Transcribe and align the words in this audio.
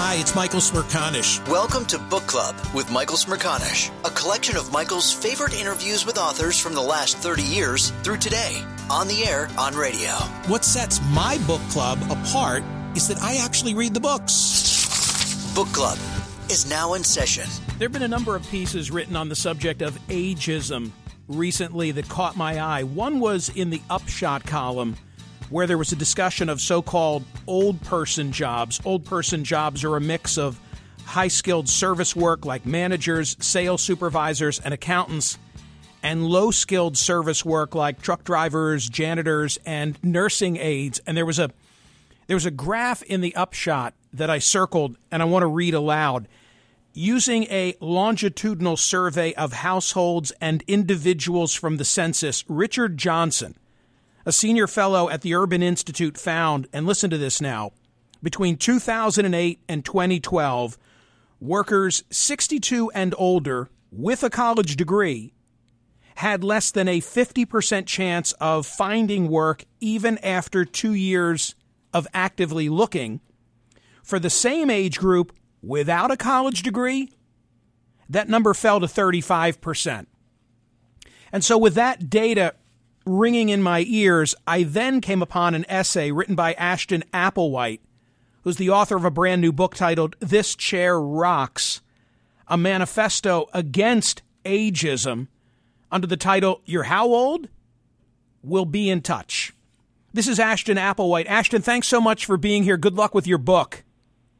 Hi, 0.00 0.14
it's 0.14 0.32
Michael 0.32 0.60
Smerconish. 0.60 1.46
Welcome 1.48 1.84
to 1.86 1.98
Book 1.98 2.24
Club 2.28 2.54
with 2.72 2.88
Michael 2.88 3.16
Smerconish, 3.16 3.90
a 4.04 4.10
collection 4.10 4.56
of 4.56 4.70
Michael's 4.70 5.12
favorite 5.12 5.60
interviews 5.60 6.06
with 6.06 6.18
authors 6.18 6.56
from 6.56 6.72
the 6.72 6.80
last 6.80 7.16
30 7.16 7.42
years 7.42 7.90
through 8.04 8.18
today, 8.18 8.64
on 8.88 9.08
the 9.08 9.24
air, 9.24 9.48
on 9.58 9.74
radio. 9.74 10.12
What 10.46 10.64
sets 10.64 11.00
my 11.10 11.36
book 11.48 11.60
club 11.70 11.98
apart 12.10 12.62
is 12.94 13.08
that 13.08 13.18
I 13.20 13.38
actually 13.38 13.74
read 13.74 13.92
the 13.92 13.98
books. 13.98 15.52
Book 15.52 15.66
Club 15.72 15.98
is 16.48 16.70
now 16.70 16.94
in 16.94 17.02
session. 17.02 17.48
There 17.78 17.86
have 17.86 17.92
been 17.92 18.04
a 18.04 18.08
number 18.08 18.36
of 18.36 18.48
pieces 18.50 18.92
written 18.92 19.16
on 19.16 19.28
the 19.28 19.36
subject 19.36 19.82
of 19.82 19.98
ageism 20.06 20.92
recently 21.26 21.90
that 21.90 22.08
caught 22.08 22.36
my 22.36 22.60
eye. 22.60 22.84
One 22.84 23.18
was 23.18 23.48
in 23.48 23.70
the 23.70 23.82
Upshot 23.90 24.46
column 24.46 24.96
where 25.50 25.66
there 25.66 25.78
was 25.78 25.92
a 25.92 25.96
discussion 25.96 26.48
of 26.48 26.60
so 26.60 26.82
called 26.82 27.24
old 27.46 27.80
person 27.82 28.32
jobs. 28.32 28.80
Old 28.84 29.04
person 29.04 29.44
jobs 29.44 29.84
are 29.84 29.96
a 29.96 30.00
mix 30.00 30.36
of 30.38 30.60
high 31.04 31.28
skilled 31.28 31.68
service 31.68 32.14
work 32.14 32.44
like 32.44 32.66
managers, 32.66 33.36
sales 33.40 33.82
supervisors, 33.82 34.60
and 34.60 34.74
accountants, 34.74 35.38
and 36.02 36.26
low 36.26 36.50
skilled 36.50 36.96
service 36.96 37.44
work 37.44 37.74
like 37.74 38.02
truck 38.02 38.24
drivers, 38.24 38.88
janitors, 38.88 39.58
and 39.64 39.98
nursing 40.02 40.56
aides. 40.56 41.00
And 41.06 41.16
there 41.16 41.26
was 41.26 41.38
a 41.38 41.50
there 42.26 42.36
was 42.36 42.46
a 42.46 42.50
graph 42.50 43.02
in 43.02 43.22
the 43.22 43.34
upshot 43.34 43.94
that 44.12 44.28
I 44.28 44.38
circled 44.38 44.96
and 45.10 45.22
I 45.22 45.24
want 45.24 45.42
to 45.42 45.48
read 45.48 45.74
aloud. 45.74 46.28
Using 46.92 47.44
a 47.44 47.74
longitudinal 47.80 48.76
survey 48.76 49.32
of 49.34 49.52
households 49.52 50.32
and 50.40 50.62
individuals 50.66 51.54
from 51.54 51.76
the 51.76 51.84
census, 51.84 52.44
Richard 52.48 52.98
Johnson, 52.98 53.54
a 54.28 54.32
senior 54.32 54.66
fellow 54.66 55.08
at 55.08 55.22
the 55.22 55.34
Urban 55.34 55.62
Institute 55.62 56.18
found, 56.18 56.68
and 56.70 56.84
listen 56.84 57.08
to 57.08 57.16
this 57.16 57.40
now, 57.40 57.72
between 58.22 58.58
2008 58.58 59.60
and 59.66 59.82
2012, 59.82 60.76
workers 61.40 62.04
62 62.10 62.90
and 62.90 63.14
older 63.16 63.70
with 63.90 64.22
a 64.22 64.28
college 64.28 64.76
degree 64.76 65.32
had 66.16 66.44
less 66.44 66.70
than 66.70 66.88
a 66.88 67.00
50% 67.00 67.86
chance 67.86 68.32
of 68.32 68.66
finding 68.66 69.30
work 69.30 69.64
even 69.80 70.18
after 70.18 70.66
two 70.66 70.92
years 70.92 71.54
of 71.94 72.06
actively 72.12 72.68
looking. 72.68 73.20
For 74.02 74.18
the 74.18 74.28
same 74.28 74.68
age 74.68 74.98
group 74.98 75.32
without 75.62 76.10
a 76.10 76.18
college 76.18 76.62
degree, 76.62 77.10
that 78.10 78.28
number 78.28 78.52
fell 78.52 78.78
to 78.78 78.86
35%. 78.86 80.04
And 81.32 81.42
so, 81.42 81.56
with 81.56 81.74
that 81.76 82.10
data 82.10 82.54
ringing 83.08 83.48
in 83.48 83.62
my 83.62 83.84
ears, 83.88 84.34
I 84.46 84.62
then 84.62 85.00
came 85.00 85.22
upon 85.22 85.54
an 85.54 85.64
essay 85.68 86.12
written 86.12 86.34
by 86.34 86.52
Ashton 86.54 87.02
Applewhite, 87.12 87.80
who's 88.42 88.56
the 88.56 88.70
author 88.70 88.96
of 88.96 89.04
a 89.04 89.10
brand 89.10 89.40
new 89.40 89.52
book 89.52 89.74
titled 89.74 90.16
This 90.20 90.54
Chair 90.54 91.00
Rocks, 91.00 91.80
a 92.46 92.56
manifesto 92.56 93.48
against 93.54 94.22
ageism 94.44 95.28
under 95.90 96.06
the 96.06 96.16
title 96.16 96.60
You're 96.64 96.84
How 96.84 97.06
Old? 97.06 97.48
We'll 98.42 98.64
Be 98.64 98.90
in 98.90 99.00
Touch. 99.00 99.52
This 100.12 100.28
is 100.28 100.38
Ashton 100.38 100.76
Applewhite. 100.76 101.26
Ashton, 101.26 101.62
thanks 101.62 101.88
so 101.88 102.00
much 102.00 102.26
for 102.26 102.36
being 102.36 102.62
here. 102.62 102.76
Good 102.76 102.94
luck 102.94 103.14
with 103.14 103.26
your 103.26 103.38
book. 103.38 103.84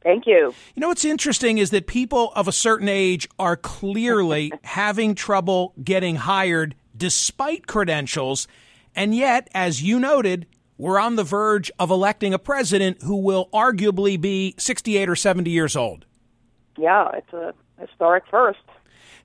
Thank 0.01 0.25
you. 0.25 0.53
You 0.75 0.79
know 0.79 0.87
what's 0.87 1.05
interesting 1.05 1.57
is 1.57 1.71
that 1.71 1.85
people 1.85 2.31
of 2.35 2.47
a 2.47 2.53
certain 2.53 2.87
age 2.87 3.27
are 3.37 3.57
clearly 3.57 4.51
having 4.63 5.13
trouble 5.13 5.73
getting 5.83 6.15
hired 6.15 6.75
despite 6.99 7.65
credentials. 7.65 8.47
And 8.95 9.15
yet, 9.15 9.49
as 9.55 9.81
you 9.81 9.99
noted, 9.99 10.45
we're 10.77 10.99
on 10.99 11.15
the 11.15 11.23
verge 11.23 11.71
of 11.79 11.89
electing 11.89 12.33
a 12.33 12.39
president 12.39 13.01
who 13.01 13.17
will 13.17 13.49
arguably 13.51 14.19
be 14.19 14.53
68 14.57 15.09
or 15.09 15.15
70 15.15 15.49
years 15.49 15.75
old. 15.75 16.05
Yeah, 16.77 17.09
it's 17.13 17.33
a 17.33 17.53
historic 17.79 18.23
first. 18.29 18.59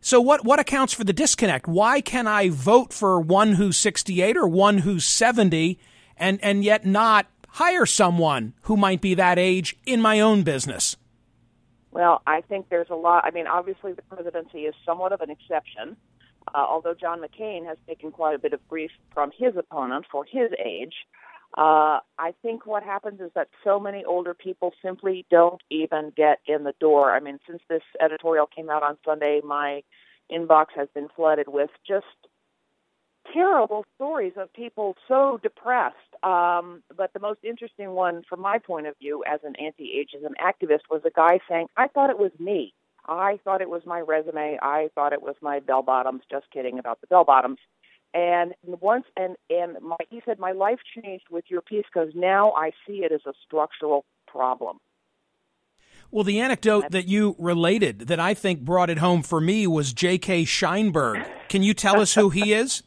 So 0.00 0.20
what 0.20 0.44
what 0.44 0.58
accounts 0.58 0.92
for 0.92 1.04
the 1.04 1.12
disconnect? 1.12 1.66
Why 1.66 2.00
can 2.00 2.26
I 2.26 2.50
vote 2.50 2.92
for 2.92 3.20
one 3.20 3.54
who's 3.54 3.78
68 3.78 4.36
or 4.36 4.46
one 4.46 4.78
who's 4.78 5.04
70 5.04 5.78
and 6.16 6.38
and 6.42 6.62
yet 6.62 6.84
not 6.84 7.26
hire 7.48 7.86
someone 7.86 8.52
who 8.62 8.76
might 8.76 9.00
be 9.00 9.14
that 9.14 9.38
age 9.38 9.76
in 9.86 10.02
my 10.02 10.20
own 10.20 10.42
business? 10.42 10.96
Well, 11.92 12.20
I 12.26 12.40
think 12.40 12.68
there's 12.68 12.90
a 12.90 12.96
lot. 12.96 13.24
I 13.24 13.30
mean, 13.30 13.46
obviously 13.46 13.92
the 13.92 14.02
presidency 14.02 14.62
is 14.62 14.74
somewhat 14.84 15.12
of 15.12 15.20
an 15.20 15.30
exception 15.30 15.96
uh, 16.54 16.66
although 16.68 16.94
John 16.94 17.20
McCain 17.20 17.66
has 17.66 17.78
taken 17.86 18.10
quite 18.10 18.34
a 18.34 18.38
bit 18.38 18.52
of 18.52 18.66
grief 18.68 18.90
from 19.12 19.30
his 19.36 19.56
opponent 19.56 20.06
for 20.10 20.24
his 20.24 20.50
age. 20.64 20.94
Uh, 21.56 22.00
I 22.18 22.34
think 22.42 22.66
what 22.66 22.82
happens 22.82 23.20
is 23.20 23.30
that 23.36 23.48
so 23.62 23.78
many 23.78 24.04
older 24.04 24.34
people 24.34 24.72
simply 24.82 25.24
don't 25.30 25.62
even 25.70 26.12
get 26.16 26.40
in 26.46 26.64
the 26.64 26.74
door. 26.80 27.14
I 27.14 27.20
mean, 27.20 27.38
since 27.46 27.62
this 27.68 27.82
editorial 28.00 28.46
came 28.46 28.68
out 28.68 28.82
on 28.82 28.98
Sunday, 29.04 29.40
my 29.44 29.82
inbox 30.32 30.66
has 30.74 30.88
been 30.94 31.08
flooded 31.14 31.46
with 31.46 31.70
just 31.86 32.06
terrible 33.32 33.84
stories 33.94 34.32
of 34.36 34.52
people 34.52 34.96
so 35.06 35.38
depressed. 35.42 35.96
Um, 36.24 36.82
but 36.96 37.12
the 37.12 37.20
most 37.20 37.40
interesting 37.44 37.90
one, 37.90 38.22
from 38.28 38.40
my 38.40 38.58
point 38.58 38.86
of 38.86 38.98
view, 38.98 39.22
as 39.24 39.40
an 39.44 39.54
anti-ageism 39.56 40.32
activist, 40.42 40.82
was 40.90 41.02
a 41.04 41.10
guy 41.10 41.38
saying, 41.48 41.68
"I 41.76 41.88
thought 41.88 42.10
it 42.10 42.18
was 42.18 42.32
me. 42.38 42.74
I 43.06 43.38
thought 43.44 43.60
it 43.60 43.70
was 43.70 43.82
my 43.86 44.00
resume. 44.00 44.58
I 44.60 44.88
thought 44.94 45.12
it 45.12 45.22
was 45.22 45.36
my 45.40 45.60
bell 45.60 45.82
bottoms. 45.82 46.22
Just 46.30 46.50
kidding 46.50 46.78
about 46.78 47.00
the 47.00 47.06
bell 47.06 47.24
bottoms." 47.24 47.58
And 48.12 48.54
once, 48.64 49.06
and 49.16 49.36
and 49.50 49.76
my, 49.82 49.96
he 50.08 50.22
said, 50.24 50.38
"My 50.38 50.52
life 50.52 50.78
changed 51.02 51.26
with 51.30 51.44
your 51.48 51.60
piece 51.60 51.84
because 51.92 52.14
now 52.14 52.52
I 52.52 52.70
see 52.86 53.04
it 53.04 53.12
as 53.12 53.22
a 53.26 53.32
structural 53.46 54.04
problem." 54.26 54.78
Well, 56.10 56.22
the 56.22 56.38
anecdote 56.40 56.92
that 56.92 57.08
you 57.08 57.34
related 57.40 58.02
that 58.06 58.20
I 58.20 58.34
think 58.34 58.60
brought 58.60 58.88
it 58.88 58.98
home 58.98 59.22
for 59.22 59.40
me 59.40 59.66
was 59.66 59.92
J.K. 59.92 60.44
Scheinberg. 60.44 61.26
Can 61.48 61.64
you 61.64 61.74
tell 61.74 62.00
us 62.00 62.14
who 62.14 62.30
he 62.30 62.52
is? 62.52 62.84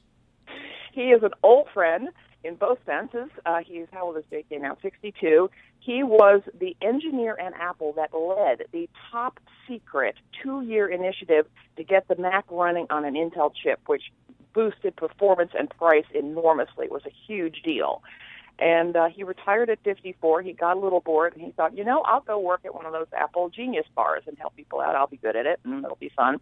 he 0.94 1.12
is 1.12 1.22
an 1.24 1.32
old 1.44 1.68
friend 1.74 2.08
in 2.46 2.56
both 2.56 2.80
senses. 2.86 3.30
Uh, 3.46 3.60
he's 3.66 3.88
how 3.92 4.06
old 4.06 4.18
is 4.18 4.24
J.K. 4.30 4.60
now? 4.60 4.78
62. 4.82 5.50
He 5.88 6.04
was 6.04 6.42
the 6.60 6.76
engineer 6.82 7.38
at 7.40 7.54
Apple 7.54 7.94
that 7.94 8.14
led 8.14 8.68
the 8.74 8.90
top 9.10 9.40
secret 9.66 10.16
two-year 10.44 10.90
initiative 10.90 11.46
to 11.78 11.84
get 11.86 12.10
the 12.10 12.18
Mac 12.18 12.44
running 12.52 12.88
on 12.90 13.06
an 13.06 13.14
Intel 13.14 13.54
chip, 13.56 13.80
which 13.86 14.12
boosted 14.54 14.98
performance 14.98 15.52
and 15.58 15.70
price 15.70 16.04
enormously. 16.14 16.88
It 16.88 16.92
was 16.92 17.06
a 17.06 17.14
huge 17.26 17.62
deal. 17.64 18.04
And 18.60 18.98
uh, 18.98 19.08
he 19.08 19.24
retired 19.24 19.70
at 19.70 19.80
54. 19.86 20.42
He 20.42 20.52
got 20.52 20.76
a 20.76 20.80
little 20.82 21.00
bored, 21.00 21.36
and 21.36 21.42
he 21.42 21.52
thought, 21.52 21.78
you 21.78 21.86
know, 21.86 22.02
I'll 22.02 22.20
go 22.20 22.38
work 22.38 22.66
at 22.66 22.76
one 22.76 22.86
of 22.86 22.92
those 22.92 23.08
Apple 23.16 23.48
Genius 23.48 23.86
bars 23.96 24.24
and 24.28 24.38
help 24.38 24.58
people 24.58 24.82
out. 24.82 24.94
I'll 24.94 25.08
be 25.08 25.16
good 25.16 25.38
at 25.38 25.46
it, 25.46 25.62
and 25.64 25.86
it'll 25.86 25.96
be 25.96 26.12
fun. 26.14 26.42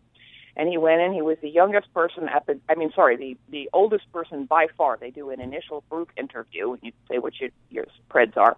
And 0.57 0.67
he 0.67 0.79
went 0.79 1.01
in. 1.01 1.13
He 1.13 1.21
was 1.21 1.37
the 1.43 1.49
youngest 1.49 1.93
person 1.93 2.27
at 2.29 2.47
the. 2.47 2.59
I 2.67 2.73
mean, 2.73 2.91
sorry, 2.95 3.15
the 3.15 3.37
the 3.51 3.69
oldest 3.73 4.11
person 4.11 4.45
by 4.45 4.67
far. 4.75 4.97
They 4.99 5.11
do 5.11 5.29
an 5.29 5.39
initial 5.39 5.83
group 5.91 6.09
interview, 6.17 6.71
and 6.71 6.79
you 6.81 6.93
say 7.11 7.19
what 7.19 7.39
your 7.39 7.51
your 7.69 7.85
preds 8.09 8.37
are. 8.37 8.57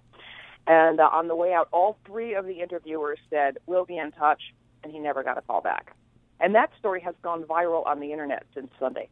And 0.67 0.99
uh, 0.99 1.09
on 1.11 1.27
the 1.27 1.35
way 1.35 1.53
out, 1.53 1.69
all 1.71 1.97
three 2.05 2.35
of 2.35 2.45
the 2.45 2.61
interviewers 2.61 3.19
said, 3.29 3.57
"We'll 3.65 3.85
be 3.85 3.97
in 3.97 4.11
touch," 4.11 4.41
and 4.83 4.91
he 4.91 4.99
never 4.99 5.23
got 5.23 5.37
a 5.37 5.41
call 5.41 5.61
back. 5.61 5.95
And 6.39 6.53
that 6.55 6.71
story 6.77 7.01
has 7.01 7.15
gone 7.23 7.43
viral 7.43 7.85
on 7.87 7.99
the 7.99 8.11
internet 8.11 8.45
since 8.53 8.69
Sunday 8.79 9.09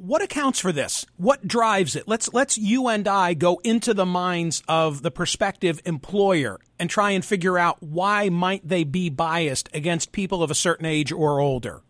what 0.00 0.22
accounts 0.22 0.58
for 0.58 0.72
this? 0.72 1.04
What 1.18 1.46
drives 1.46 1.94
it? 1.94 2.08
Let's 2.08 2.32
let's 2.32 2.56
you 2.56 2.88
and 2.88 3.06
I 3.06 3.34
go 3.34 3.60
into 3.62 3.92
the 3.92 4.06
minds 4.06 4.62
of 4.66 5.02
the 5.02 5.10
prospective 5.10 5.80
employer 5.84 6.58
and 6.78 6.88
try 6.88 7.10
and 7.10 7.22
figure 7.22 7.58
out 7.58 7.82
why 7.82 8.30
might 8.30 8.66
they 8.66 8.84
be 8.84 9.10
biased 9.10 9.68
against 9.74 10.12
people 10.12 10.42
of 10.42 10.50
a 10.50 10.54
certain 10.54 10.86
age 10.86 11.12
or 11.12 11.38
older. 11.38 11.82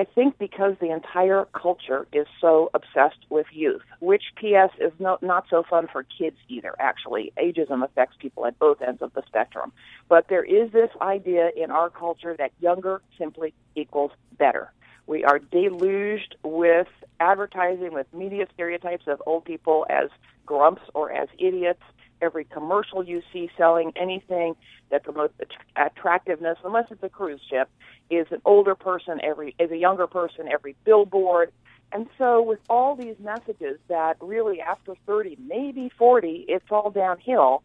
I 0.00 0.04
think 0.04 0.38
because 0.38 0.76
the 0.80 0.90
entire 0.90 1.46
culture 1.52 2.06
is 2.10 2.26
so 2.40 2.70
obsessed 2.72 3.18
with 3.28 3.44
youth, 3.52 3.82
which 4.00 4.22
PS 4.36 4.72
is 4.80 4.92
not 4.98 5.22
not 5.22 5.44
so 5.50 5.62
fun 5.62 5.88
for 5.92 6.04
kids 6.04 6.38
either. 6.48 6.74
Actually, 6.78 7.34
ageism 7.36 7.84
affects 7.84 8.16
people 8.18 8.46
at 8.46 8.58
both 8.58 8.80
ends 8.80 9.02
of 9.02 9.12
the 9.12 9.22
spectrum. 9.26 9.72
But 10.08 10.28
there 10.28 10.42
is 10.42 10.72
this 10.72 10.88
idea 11.02 11.50
in 11.54 11.70
our 11.70 11.90
culture 11.90 12.34
that 12.38 12.50
younger 12.60 13.02
simply 13.18 13.52
equals 13.74 14.12
better. 14.38 14.72
We 15.06 15.22
are 15.22 15.38
deluged 15.38 16.34
with 16.42 16.88
advertising, 17.18 17.92
with 17.92 18.06
media 18.14 18.46
stereotypes 18.54 19.06
of 19.06 19.22
old 19.26 19.44
people 19.44 19.84
as 19.90 20.08
grumps 20.46 20.82
or 20.94 21.12
as 21.12 21.28
idiots. 21.38 21.82
Every 22.22 22.44
commercial 22.44 23.04
you 23.04 23.22
see 23.32 23.50
selling 23.56 23.92
anything 23.96 24.56
that 24.90 25.04
promotes 25.04 25.34
attractiveness, 25.76 26.58
unless 26.64 26.86
it's 26.90 27.02
a 27.02 27.08
cruise 27.08 27.40
ship, 27.48 27.68
is 28.10 28.26
an 28.30 28.42
older 28.44 28.74
person. 28.74 29.20
Every 29.22 29.54
is 29.58 29.70
a 29.70 29.76
younger 29.76 30.06
person. 30.06 30.48
Every 30.48 30.76
billboard, 30.84 31.52
and 31.92 32.06
so 32.18 32.40
with 32.42 32.60
all 32.68 32.94
these 32.94 33.16
messages 33.18 33.78
that 33.88 34.16
really 34.20 34.60
after 34.60 34.94
30, 35.06 35.38
maybe 35.46 35.90
40, 35.98 36.44
it's 36.48 36.66
all 36.70 36.90
downhill 36.90 37.62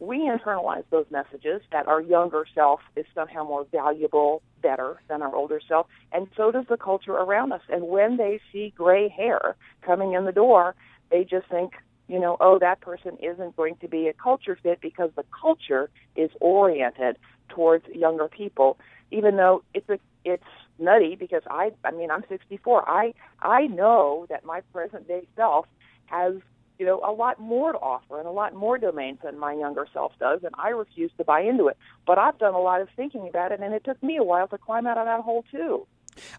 we 0.00 0.28
internalize 0.28 0.84
those 0.90 1.06
messages 1.10 1.62
that 1.72 1.86
our 1.86 2.00
younger 2.00 2.44
self 2.54 2.80
is 2.96 3.06
somehow 3.14 3.44
more 3.44 3.66
valuable, 3.70 4.42
better 4.62 5.00
than 5.08 5.22
our 5.22 5.34
older 5.34 5.60
self, 5.66 5.86
and 6.12 6.26
so 6.36 6.50
does 6.50 6.66
the 6.68 6.76
culture 6.76 7.12
around 7.12 7.52
us. 7.52 7.60
And 7.68 7.84
when 7.88 8.16
they 8.16 8.40
see 8.52 8.72
gray 8.76 9.08
hair 9.08 9.56
coming 9.82 10.14
in 10.14 10.24
the 10.24 10.32
door, 10.32 10.74
they 11.10 11.24
just 11.24 11.48
think, 11.48 11.72
you 12.08 12.18
know, 12.20 12.36
oh, 12.40 12.58
that 12.58 12.80
person 12.80 13.16
isn't 13.22 13.56
going 13.56 13.76
to 13.76 13.88
be 13.88 14.08
a 14.08 14.12
culture 14.12 14.58
fit 14.62 14.80
because 14.80 15.10
the 15.16 15.24
culture 15.40 15.90
is 16.16 16.30
oriented 16.40 17.16
towards 17.48 17.86
younger 17.88 18.28
people, 18.28 18.78
even 19.10 19.36
though 19.36 19.62
it's 19.74 19.88
a 19.88 19.98
it's 20.24 20.44
nutty 20.78 21.16
because 21.16 21.42
I 21.48 21.72
I 21.84 21.90
mean 21.90 22.10
I'm 22.10 22.24
64. 22.28 22.88
I 22.88 23.14
I 23.40 23.66
know 23.66 24.26
that 24.28 24.44
my 24.44 24.60
present 24.72 25.06
day 25.08 25.26
self 25.36 25.66
has 26.06 26.34
you 26.78 26.86
know, 26.86 27.00
a 27.04 27.12
lot 27.12 27.38
more 27.38 27.72
to 27.72 27.78
offer 27.78 28.18
and 28.18 28.26
a 28.26 28.32
lot 28.32 28.54
more 28.54 28.78
domains 28.78 29.18
than 29.22 29.38
my 29.38 29.52
younger 29.52 29.86
self 29.92 30.12
does, 30.18 30.40
and 30.42 30.54
I 30.58 30.70
refuse 30.70 31.10
to 31.18 31.24
buy 31.24 31.40
into 31.40 31.68
it. 31.68 31.76
But 32.06 32.18
I've 32.18 32.38
done 32.38 32.54
a 32.54 32.60
lot 32.60 32.80
of 32.80 32.88
thinking 32.96 33.28
about 33.28 33.52
it, 33.52 33.60
and 33.60 33.72
it 33.72 33.84
took 33.84 34.02
me 34.02 34.16
a 34.16 34.24
while 34.24 34.48
to 34.48 34.58
climb 34.58 34.86
out 34.86 34.98
of 34.98 35.06
that 35.06 35.20
hole 35.20 35.44
too. 35.50 35.86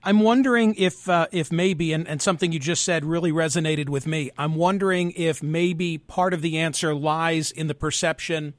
I'm 0.04 0.19
wondering 0.19 0.75
if 0.75 1.10
uh, 1.10 1.27
if 1.31 1.51
maybe, 1.51 1.94
and, 1.94 2.07
and 2.07 2.22
something 2.22 2.51
you 2.51 2.60
just 2.60 2.83
said 2.83 3.06
really 3.06 3.31
resonated 3.31 3.89
with 3.89 4.07
me. 4.07 4.31
I'm 4.38 4.56
wondering 4.56 5.12
if 5.16 5.42
maybe 5.42 5.98
part 5.98 6.33
of 6.33 6.42
the 6.42 6.57
answer 6.57 6.94
lies 6.94 7.51
in 7.51 7.68
the 7.68 7.75
perception 7.75 8.54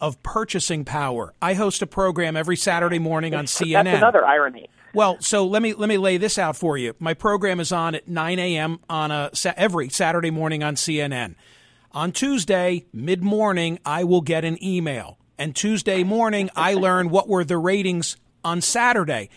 of 0.00 0.20
purchasing 0.24 0.84
power. 0.84 1.32
I 1.40 1.54
host 1.54 1.80
a 1.80 1.86
program 1.86 2.36
every 2.36 2.56
Saturday 2.56 2.98
morning 2.98 3.34
on 3.34 3.44
CNN. 3.44 3.84
That's 3.84 3.98
another 3.98 4.24
irony. 4.24 4.68
Well, 4.92 5.18
so 5.20 5.46
let 5.46 5.62
me 5.62 5.72
let 5.74 5.88
me 5.88 5.96
lay 5.96 6.16
this 6.18 6.38
out 6.38 6.56
for 6.56 6.76
you. 6.76 6.94
My 6.98 7.14
program 7.14 7.60
is 7.60 7.72
on 7.72 7.94
at 7.94 8.08
9 8.08 8.38
a.m. 8.38 8.80
on 8.90 9.10
a 9.10 9.30
every 9.56 9.88
Saturday 9.88 10.30
morning 10.30 10.62
on 10.62 10.74
CNN. 10.74 11.36
On 11.92 12.10
Tuesday 12.10 12.84
mid 12.92 13.22
morning, 13.22 13.78
I 13.86 14.04
will 14.04 14.22
get 14.22 14.44
an 14.44 14.62
email, 14.62 15.18
and 15.38 15.54
Tuesday 15.54 16.02
morning, 16.02 16.50
I 16.56 16.74
learn 16.74 17.08
what 17.08 17.28
were 17.28 17.44
the 17.44 17.58
ratings 17.58 18.16
on 18.44 18.60
Saturday. 18.60 19.30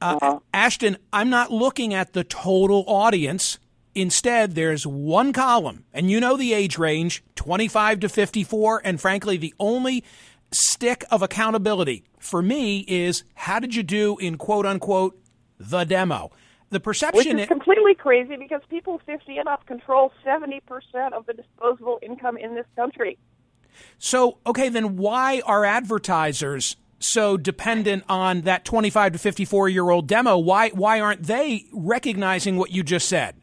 Uh, 0.00 0.18
uh-huh. 0.20 0.38
Ashton, 0.54 0.96
I'm 1.12 1.30
not 1.30 1.50
looking 1.50 1.92
at 1.94 2.12
the 2.12 2.24
total 2.24 2.84
audience. 2.86 3.58
Instead, 3.94 4.54
there's 4.54 4.86
one 4.86 5.32
column, 5.32 5.84
and 5.92 6.10
you 6.10 6.20
know 6.20 6.36
the 6.36 6.52
age 6.54 6.78
range 6.78 7.24
25 7.34 8.00
to 8.00 8.08
54, 8.08 8.82
and 8.84 9.00
frankly, 9.00 9.36
the 9.36 9.54
only 9.58 10.04
stick 10.52 11.04
of 11.10 11.22
accountability 11.22 12.04
for 12.18 12.42
me 12.42 12.84
is 12.88 13.24
how 13.34 13.58
did 13.58 13.74
you 13.74 13.82
do 13.82 14.16
in 14.18 14.36
quote 14.36 14.66
unquote 14.66 15.18
the 15.58 15.84
demo? 15.84 16.30
The 16.70 16.80
perception 16.80 17.36
Which 17.36 17.42
is 17.42 17.48
completely 17.48 17.94
crazy 17.94 18.36
because 18.36 18.62
people 18.70 19.00
50 19.04 19.38
and 19.38 19.48
up 19.48 19.66
control 19.66 20.12
70% 20.24 20.60
of 21.12 21.26
the 21.26 21.32
disposable 21.32 21.98
income 22.00 22.36
in 22.36 22.54
this 22.54 22.66
country. 22.76 23.18
So, 23.98 24.38
okay, 24.46 24.68
then 24.68 24.96
why 24.96 25.42
are 25.46 25.64
advertisers 25.64 26.76
so 27.00 27.36
dependent 27.36 28.04
on 28.08 28.42
that 28.42 28.64
25 28.64 29.12
to 29.12 29.18
54 29.18 29.68
year 29.68 29.90
old 29.90 30.06
demo? 30.06 30.38
Why 30.38 30.70
why 30.70 31.00
aren't 31.00 31.24
they 31.24 31.66
recognizing 31.72 32.56
what 32.56 32.70
you 32.70 32.82
just 32.82 33.08
said? 33.08 33.36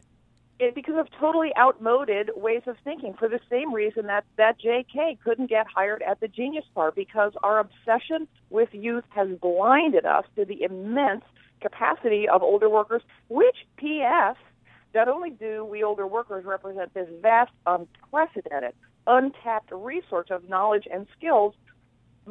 it, 0.58 0.74
because 0.74 0.96
of 0.98 1.08
totally 1.18 1.50
outmoded 1.56 2.30
ways 2.34 2.62
of 2.66 2.76
thinking 2.82 3.14
for 3.18 3.28
the 3.28 3.40
same 3.50 3.72
reason 3.72 4.06
that 4.06 4.24
that 4.36 4.60
JK 4.60 5.20
couldn't 5.22 5.48
get 5.48 5.66
hired 5.66 6.02
at 6.02 6.20
the 6.20 6.28
Genius 6.28 6.64
Bar 6.74 6.92
because 6.92 7.32
our 7.42 7.58
obsession 7.58 8.26
with 8.50 8.68
youth 8.72 9.04
has 9.10 9.28
blinded 9.40 10.04
us 10.04 10.24
to 10.36 10.44
the 10.44 10.62
immense 10.62 11.24
capacity 11.60 12.28
of 12.28 12.42
older 12.42 12.68
workers, 12.68 13.02
which 13.28 13.56
PS 13.76 14.38
not 14.94 15.08
only 15.08 15.30
do 15.30 15.64
we 15.64 15.82
older 15.82 16.06
workers 16.06 16.44
represent 16.44 16.92
this 16.94 17.08
vast, 17.20 17.52
unprecedented, 17.66 18.72
untapped 19.06 19.70
resource 19.72 20.28
of 20.30 20.48
knowledge 20.48 20.88
and 20.92 21.06
skills, 21.16 21.54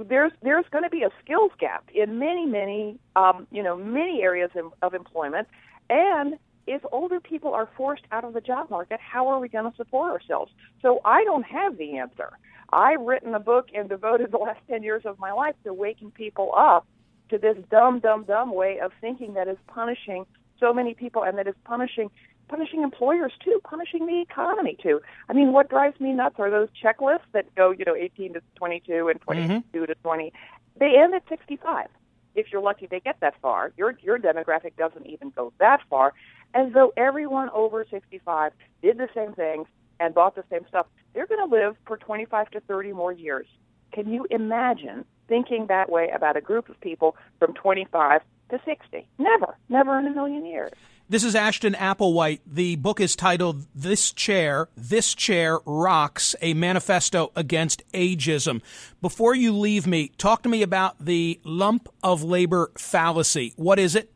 there's 0.04 0.32
there's 0.42 0.66
going 0.72 0.84
to 0.84 0.90
be 0.90 1.04
a 1.04 1.10
skills 1.24 1.52
gap 1.60 1.90
in 1.94 2.20
many 2.20 2.46
many 2.46 3.00
um, 3.16 3.48
you 3.52 3.64
know 3.64 3.76
many 3.76 4.22
areas 4.22 4.52
of, 4.56 4.74
of 4.82 4.94
employment, 4.94 5.48
and 5.90 6.36
if 6.68 6.82
older 6.92 7.20
people 7.20 7.54
are 7.54 7.70
forced 7.78 8.04
out 8.12 8.26
of 8.26 8.34
the 8.34 8.42
job 8.42 8.70
market, 8.70 9.00
how 9.00 9.28
are 9.28 9.40
we 9.40 9.48
going 9.48 9.70
to 9.70 9.76
support 9.78 10.12
ourselves? 10.12 10.52
So 10.82 11.00
I 11.06 11.24
don't 11.24 11.44
have 11.44 11.78
the 11.78 11.98
answer. 11.98 12.38
I've 12.72 13.00
written 13.02 13.34
a 13.34 13.40
book 13.40 13.68
and 13.74 13.88
devoted 13.88 14.32
the 14.32 14.38
last 14.38 14.60
10 14.70 14.84
years 14.84 15.04
of 15.06 15.18
my 15.18 15.32
life 15.32 15.56
to 15.64 15.74
waking 15.74 16.12
people 16.12 16.52
up 16.56 16.86
to 17.30 17.38
this 17.38 17.58
dumb, 17.72 18.00
dumb, 18.00 18.24
dumb 18.24 18.54
way 18.54 18.80
of 18.80 18.92
thinking 19.00 19.34
that 19.36 19.48
is 19.48 19.58
punishing 19.68 20.26
so 20.60 20.74
many 20.74 20.94
people 20.94 21.24
and 21.24 21.38
that 21.38 21.48
is 21.48 21.56
punishing 21.64 22.10
punishing 22.48 22.84
employers 22.84 23.34
too, 23.44 23.60
punishing 23.64 24.06
the 24.06 24.22
economy 24.22 24.78
too. 24.82 25.02
I 25.30 25.34
mean, 25.34 25.52
what 25.52 25.70
drives 25.70 26.00
me 26.00 26.14
nuts 26.14 26.36
are 26.40 26.50
those 26.50 26.70
checklists 26.82 27.28
that 27.34 27.54
go, 27.56 27.72
you 27.72 27.86
know, 27.86 27.96
18 27.96 28.34
to 28.34 28.42
22 28.56 29.10
and 29.10 29.22
22 29.22 29.48
mm-hmm. 29.48 29.86
to 29.86 29.96
20. 29.96 30.34
They 30.80 30.98
end 30.98 31.14
at 31.14 31.24
65 31.30 31.88
if 32.36 32.52
you're 32.52 32.62
lucky 32.62 32.88
they 32.88 33.00
get 33.00 33.20
that 33.20 33.34
far. 33.42 33.74
Your 33.78 33.98
your 34.02 34.20
demographic 34.20 34.76
doesn't 34.78 35.06
even 35.06 35.32
go 35.32 35.52
that 35.60 35.82
far 35.90 36.14
And 36.54 36.74
though 36.74 36.94
everyone 36.96 37.50
over 37.50 37.86
65 37.90 38.52
did 38.82 38.98
the 38.98 39.10
same 39.14 39.34
things 39.34 39.68
and 40.00 40.14
bought 40.14 40.36
the 40.36 40.44
same 40.50 40.66
stuff. 40.68 40.86
They're 41.14 41.26
going 41.26 41.50
to 41.50 41.56
live 41.56 41.76
for 41.86 41.98
25 41.98 42.52
to 42.52 42.60
30 42.62 42.94
more 42.94 43.12
years. 43.12 43.48
Can 43.92 44.12
you 44.12 44.28
imagine 44.30 45.06
thinking 45.28 45.68
that 45.68 45.90
way 45.90 46.10
about 46.14 46.38
a 46.38 46.42
group 46.42 46.70
of 46.70 46.80
people 46.82 47.16
from 47.40 47.54
25 47.54 48.22
to 48.52 48.62
60? 48.64 49.08
Never, 49.18 49.58
never 49.70 49.98
in 50.00 50.06
a 50.06 50.12
million 50.12 50.46
years. 50.46 50.72
This 51.10 51.24
is 51.24 51.36
Ashton 51.36 51.72
Applewhite. 51.74 52.42
The 52.46 52.76
book 52.76 53.00
is 53.00 53.16
titled 53.16 53.66
This 53.74 54.12
Chair, 54.12 54.68
This 54.76 55.16
Chair 55.16 55.60
Rocks, 55.66 56.36
a 56.42 56.54
manifesto 56.54 57.32
against 57.34 57.82
ageism. 57.94 58.62
Before 59.02 59.34
you 59.34 59.54
leave 59.54 59.88
me, 59.88 60.10
talk 60.18 60.44
to 60.44 60.50
me 60.50 60.62
about 60.62 61.00
the 61.00 61.40
lump 61.46 61.88
of 62.04 62.24
labor 62.24 62.72
fallacy. 62.78 63.54
What 63.56 63.80
is 63.80 63.96
it? 63.96 64.12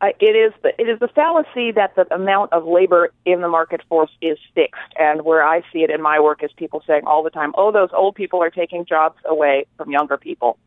Uh, 0.00 0.10
it 0.20 0.36
is 0.36 0.52
the 0.62 0.70
it 0.80 0.88
is 0.88 1.00
the 1.00 1.08
fallacy 1.08 1.72
that 1.72 1.96
the 1.96 2.06
amount 2.14 2.52
of 2.52 2.64
labor 2.64 3.12
in 3.24 3.40
the 3.40 3.48
market 3.48 3.82
force 3.88 4.12
is 4.22 4.38
fixed, 4.54 4.92
and 5.00 5.22
where 5.22 5.42
I 5.42 5.62
see 5.72 5.80
it 5.80 5.90
in 5.90 6.00
my 6.00 6.20
work 6.20 6.44
is 6.44 6.52
people 6.56 6.80
saying 6.86 7.02
all 7.06 7.24
the 7.24 7.30
time, 7.30 7.52
"Oh, 7.56 7.72
those 7.72 7.90
old 7.92 8.14
people 8.14 8.40
are 8.40 8.50
taking 8.50 8.84
jobs 8.84 9.18
away 9.24 9.66
from 9.76 9.90
younger 9.90 10.16
people." 10.16 10.58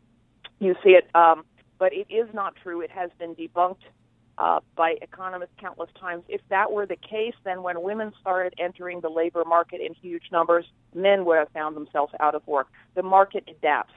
You 0.60 0.76
see 0.84 0.90
it, 0.90 1.08
um, 1.16 1.46
but 1.78 1.94
it 1.94 2.08
is 2.10 2.28
not 2.34 2.58
true. 2.58 2.82
It 2.82 2.92
has 2.92 3.12
been 3.18 3.34
debunked 3.34 3.78
uh, 4.40 4.62
by 4.76 4.96
economists 5.02 5.52
countless 5.60 5.90
times. 6.00 6.24
If 6.30 6.42
that 6.50 6.72
were 6.72 6.86
the 6.86 6.96
case, 6.96 7.36
then 7.44 7.62
when 7.62 7.82
women 7.82 8.14
started 8.22 8.54
entering 8.58 9.02
the 9.02 9.10
labor 9.10 9.44
market 9.46 9.82
in 9.82 9.94
huge 9.94 10.24
numbers, 10.32 10.66
men 10.96 11.26
would 11.26 11.38
have 11.38 11.50
found 11.50 11.76
themselves 11.76 12.14
out 12.20 12.36
of 12.36 12.48
work. 12.48 12.68
The 12.96 13.04
market 13.04 13.44
adapts. 13.50 13.94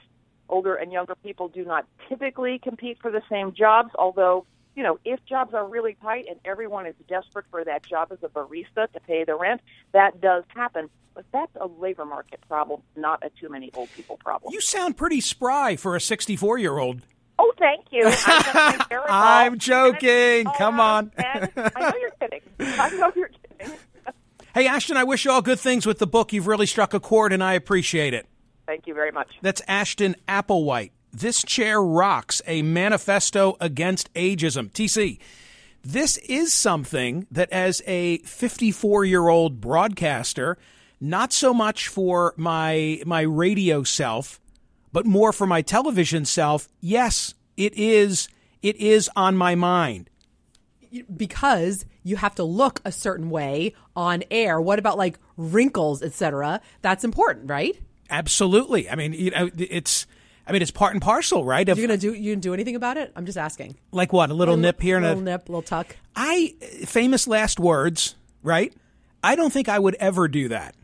Older 0.49 0.75
and 0.75 0.93
younger 0.93 1.15
people 1.15 1.49
do 1.49 1.65
not 1.65 1.87
typically 2.09 2.59
compete 2.59 2.99
for 3.01 3.11
the 3.11 3.23
same 3.31 3.55
jobs, 3.55 3.91
although 3.95 4.45
you 4.75 4.83
know, 4.83 4.99
if 5.05 5.23
jobs 5.27 5.53
are 5.55 5.67
really 5.67 5.97
tight 6.01 6.25
and 6.29 6.41
everyone 6.45 6.87
is 6.87 6.95
desperate 7.07 7.45
for 7.51 7.63
that 7.63 7.85
job 7.85 8.11
as 8.11 8.19
a 8.23 8.29
barista 8.29 8.91
to 8.93 9.01
pay 9.07 9.23
the 9.23 9.37
rent, 9.37 9.61
that 9.93 10.21
does 10.21 10.45
happen. 10.49 10.89
But 11.15 11.27
that's 11.31 11.55
a 11.61 11.67
labor 11.67 12.07
market 12.07 12.41
problem, 12.49 12.81
not 12.97 13.23
a 13.23 13.29
too 13.39 13.51
many 13.51 13.71
old 13.75 13.91
people 13.95 14.17
problem. 14.17 14.53
You 14.53 14.63
sound 14.63 14.97
pretty 14.97 15.21
spry 15.21 15.77
for 15.77 15.95
a 15.95 16.01
64 16.01 16.57
year 16.57 16.79
old. 16.79 17.03
Oh, 17.39 17.53
thank 17.59 17.87
you. 17.91 18.05
I'm, 19.09 19.59
joking. 19.59 20.47
Come 20.57 20.81
on. 20.81 21.13
I 21.19 21.49
know 21.57 21.93
you're 22.01 22.11
kidding. 22.21 22.41
I 22.61 22.91
know 22.91 23.13
you're 23.17 23.31
kidding. 23.59 23.77
hey, 24.55 24.67
Ashton, 24.67 24.97
I 24.97 25.05
wish 25.05 25.25
you 25.25 25.31
all 25.31 25.43
good 25.43 25.61
things 25.61 25.87
with 25.87 25.99
the 25.99 26.07
book. 26.07 26.33
You've 26.33 26.47
really 26.47 26.67
struck 26.67 26.95
a 26.95 27.01
chord, 27.01 27.33
and 27.33 27.43
I 27.43 27.55
appreciate 27.55 28.15
it. 28.15 28.27
Thank 28.67 28.87
you 28.87 28.95
very 28.95 29.11
much. 29.11 29.29
That's 29.41 29.63
Ashton 29.67 30.17
Applewhite. 30.29 30.91
This 31.13 31.43
Chair 31.43 31.83
Rocks, 31.83 32.41
a 32.47 32.63
manifesto 32.63 33.57
against 33.61 34.13
ageism. 34.15 34.71
TC, 34.71 35.19
this 35.83 36.17
is 36.19 36.55
something 36.55 37.27
that, 37.31 37.51
as 37.51 37.83
a 37.87 38.19
54 38.19 39.05
year 39.05 39.29
old 39.29 39.61
broadcaster, 39.61 40.57
not 41.01 41.33
so 41.33 41.53
much 41.53 41.89
for 41.89 42.33
my, 42.37 43.03
my 43.05 43.23
radio 43.23 43.83
self, 43.83 44.41
but 44.93 45.07
more 45.07 45.33
for 45.33 45.47
my 45.47 45.63
television 45.63 46.25
self, 46.25 46.69
yes, 46.81 47.35
it 47.57 47.75
is, 47.75 48.29
it 48.63 48.77
is 48.77 49.11
on 49.17 49.37
my 49.37 49.55
mind. 49.55 50.11
Because 51.15 51.87
you 52.03 52.17
have 52.17 52.35
to 52.35 52.45
look 52.45 52.81
a 52.85 52.93
certain 52.93 53.31
way 53.31 53.75
on 53.97 54.23
air. 54.31 54.61
What 54.61 54.79
about 54.79 54.99
like 54.99 55.19
wrinkles, 55.37 56.03
etc.? 56.03 56.61
That's 56.83 57.05
important, 57.05 57.49
right? 57.49 57.79
Absolutely. 58.11 58.91
I 58.91 58.95
mean, 58.95 59.15
you 59.15 59.31
know, 59.31 59.49
it's 59.57 60.07
I 60.47 60.53
mean, 60.53 60.63
it's 60.63 60.71
part 60.71 60.93
and 60.93 61.01
parcel, 61.01 61.45
right? 61.45 61.69
Of, 61.69 61.79
you 61.79 61.87
gonna 61.87 61.99
do 61.99 62.13
you 62.13 62.35
gonna 62.35 62.41
do 62.41 62.53
anything 62.53 62.77
about 62.77 62.97
it? 62.97 63.13
I'm 63.15 63.27
just 63.27 63.39
asking. 63.39 63.77
Like 63.93 64.13
what? 64.13 64.31
A 64.31 64.35
little, 64.35 64.57
nip 64.57 64.81
here 64.81 64.97
and 64.97 65.07
a 65.07 65.11
little 65.11 65.23
nip, 65.23 65.49
little 65.49 65.63
tuck. 65.63 65.97
I 66.17 66.55
famous 66.85 67.27
last 67.27 67.61
words, 67.61 68.17
right? 68.43 68.75
I 69.23 69.37
don't 69.37 69.53
think 69.53 69.69
I 69.69 69.79
would 69.79 69.95
ever 69.97 70.29
do 70.29 70.49
that. 70.49 70.75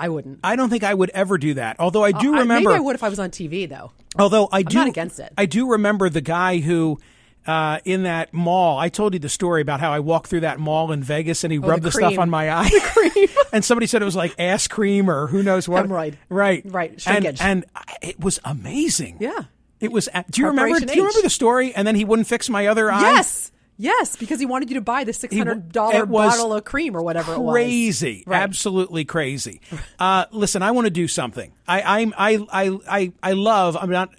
I 0.00 0.08
wouldn't. 0.08 0.40
I 0.42 0.56
don't 0.56 0.70
think 0.70 0.82
I 0.82 0.94
would 0.94 1.10
ever 1.10 1.36
do 1.36 1.54
that. 1.54 1.76
Although 1.78 2.02
I 2.02 2.12
do 2.12 2.34
uh, 2.34 2.38
remember. 2.38 2.70
Maybe 2.70 2.78
I 2.78 2.80
would 2.80 2.96
if 2.96 3.04
I 3.04 3.10
was 3.10 3.18
on 3.18 3.30
TV, 3.30 3.68
though. 3.68 3.92
Although 4.18 4.48
I 4.50 4.62
do, 4.62 4.78
I'm 4.78 4.86
not 4.86 4.88
against 4.88 5.20
it. 5.20 5.32
I 5.36 5.44
do 5.44 5.72
remember 5.72 6.08
the 6.08 6.22
guy 6.22 6.58
who 6.58 6.98
uh, 7.46 7.80
in 7.84 8.04
that 8.04 8.32
mall. 8.32 8.78
I 8.78 8.88
told 8.88 9.12
you 9.12 9.20
the 9.20 9.28
story 9.28 9.60
about 9.60 9.80
how 9.80 9.92
I 9.92 10.00
walked 10.00 10.28
through 10.28 10.40
that 10.40 10.58
mall 10.58 10.90
in 10.92 11.02
Vegas 11.02 11.44
and 11.44 11.52
he 11.52 11.58
oh, 11.58 11.62
rubbed 11.62 11.82
the, 11.82 11.88
the 11.88 11.92
stuff 11.92 12.18
on 12.18 12.30
my 12.30 12.50
eye. 12.56 12.70
cream. 12.70 13.28
and 13.52 13.64
somebody 13.64 13.86
said 13.86 14.00
it 14.00 14.06
was 14.06 14.16
like 14.16 14.34
ass 14.38 14.68
cream 14.68 15.10
or 15.10 15.26
who 15.26 15.42
knows 15.42 15.68
what. 15.68 15.86
Hemorrhoid. 15.86 16.16
Right. 16.30 16.62
Right. 16.64 17.00
Shrinkage. 17.00 17.40
And, 17.40 17.66
and 17.74 18.00
it 18.02 18.18
was 18.18 18.40
amazing. 18.44 19.18
Yeah. 19.20 19.44
It 19.80 19.92
was. 19.92 20.08
Do 20.30 20.40
you 20.40 20.48
remember? 20.48 20.80
Do 20.80 20.94
you 20.94 21.02
remember 21.02 21.22
the 21.22 21.30
story? 21.30 21.74
And 21.74 21.86
then 21.86 21.94
he 21.94 22.04
wouldn't 22.04 22.28
fix 22.28 22.50
my 22.50 22.66
other 22.66 22.90
eye. 22.90 23.00
Yes. 23.00 23.50
Yes, 23.80 24.14
because 24.14 24.38
he 24.38 24.44
wanted 24.44 24.68
you 24.68 24.74
to 24.74 24.82
buy 24.82 25.04
the 25.04 25.14
six 25.14 25.34
hundred 25.34 25.72
dollar 25.72 26.04
bottle 26.04 26.52
of 26.52 26.64
cream 26.64 26.94
or 26.94 27.02
whatever 27.02 27.34
crazy, 27.34 27.40
it 27.40 27.44
was. 27.44 27.52
Crazy, 27.54 28.24
right. 28.26 28.42
absolutely 28.42 29.04
crazy. 29.04 29.60
Uh, 29.98 30.24
listen, 30.30 30.62
I 30.62 30.70
want 30.70 30.86
to 30.86 30.90
do 30.90 31.06
something. 31.06 31.52
I, 31.68 31.82
I, 32.16 32.44
I, 32.50 32.78
I, 32.88 33.12
I 33.22 33.32
love. 33.32 33.76
I'm 33.76 33.90
not 33.90 34.10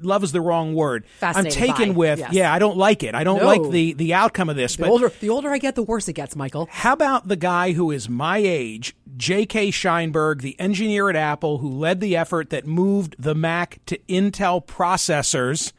love 0.00 0.22
is 0.22 0.32
the 0.32 0.40
wrong 0.40 0.74
word. 0.74 1.04
I'm 1.20 1.46
taken 1.46 1.90
by. 1.90 1.96
with. 1.96 2.18
Yes. 2.20 2.32
Yeah, 2.32 2.52
I 2.52 2.58
don't 2.58 2.76
like 2.76 3.02
it. 3.02 3.14
I 3.14 3.24
don't 3.24 3.40
no. 3.40 3.46
like 3.46 3.70
the 3.70 3.94
the 3.94 4.14
outcome 4.14 4.48
of 4.48 4.56
this. 4.56 4.76
The 4.76 4.82
but 4.82 4.90
older 4.90 5.12
the 5.20 5.30
older 5.30 5.50
I 5.50 5.58
get, 5.58 5.74
the 5.74 5.82
worse 5.82 6.08
it 6.08 6.12
gets, 6.12 6.36
Michael. 6.36 6.68
How 6.70 6.92
about 6.92 7.28
the 7.28 7.36
guy 7.36 7.72
who 7.72 7.90
is 7.90 8.08
my 8.08 8.38
age, 8.38 8.94
J.K. 9.16 9.70
Scheinberg, 9.70 10.40
the 10.40 10.58
engineer 10.60 11.08
at 11.10 11.16
Apple 11.16 11.58
who 11.58 11.68
led 11.68 12.00
the 12.00 12.16
effort 12.16 12.50
that 12.50 12.66
moved 12.66 13.16
the 13.18 13.34
Mac 13.34 13.80
to 13.86 13.98
Intel 14.08 14.64
processors? 14.64 15.72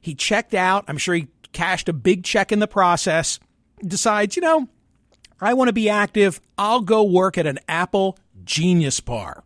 He 0.00 0.14
checked 0.14 0.54
out. 0.54 0.84
I'm 0.86 0.98
sure 0.98 1.16
he 1.16 1.26
cashed 1.56 1.88
a 1.88 1.92
big 1.92 2.24
check 2.24 2.52
in 2.52 2.58
the 2.58 2.68
process. 2.68 3.40
Decides, 3.84 4.36
you 4.36 4.42
know, 4.42 4.68
I 5.40 5.54
want 5.54 5.68
to 5.68 5.72
be 5.72 5.88
active. 5.88 6.40
I'll 6.56 6.80
go 6.80 7.02
work 7.02 7.36
at 7.38 7.46
an 7.46 7.58
Apple 7.68 8.18
Genius 8.44 9.00
Bar 9.00 9.42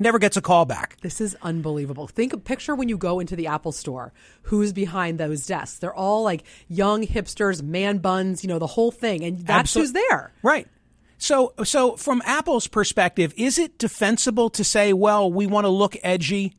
never 0.00 0.18
gets 0.18 0.36
a 0.36 0.40
call 0.40 0.64
back. 0.64 0.96
This 1.02 1.20
is 1.20 1.36
unbelievable. 1.42 2.08
Think 2.08 2.44
picture 2.44 2.74
when 2.74 2.88
you 2.88 2.96
go 2.96 3.20
into 3.20 3.36
the 3.36 3.46
Apple 3.46 3.70
store, 3.70 4.12
who's 4.42 4.72
behind 4.72 5.20
those 5.20 5.46
desks? 5.46 5.78
They're 5.78 5.94
all 5.94 6.24
like 6.24 6.42
young 6.66 7.06
hipsters, 7.06 7.62
man 7.62 7.98
buns, 7.98 8.42
you 8.42 8.48
know, 8.48 8.58
the 8.58 8.66
whole 8.66 8.90
thing. 8.90 9.22
And 9.22 9.46
that's 9.46 9.72
Absol- 9.72 9.80
who's 9.80 9.92
there. 9.92 10.32
Right. 10.42 10.66
So 11.18 11.52
so 11.64 11.96
from 11.96 12.22
Apple's 12.24 12.66
perspective, 12.66 13.34
is 13.36 13.58
it 13.58 13.78
defensible 13.78 14.48
to 14.50 14.64
say, 14.64 14.92
well, 14.94 15.30
we 15.30 15.46
want 15.46 15.66
to 15.66 15.68
look 15.68 15.96
edgy, 16.02 16.54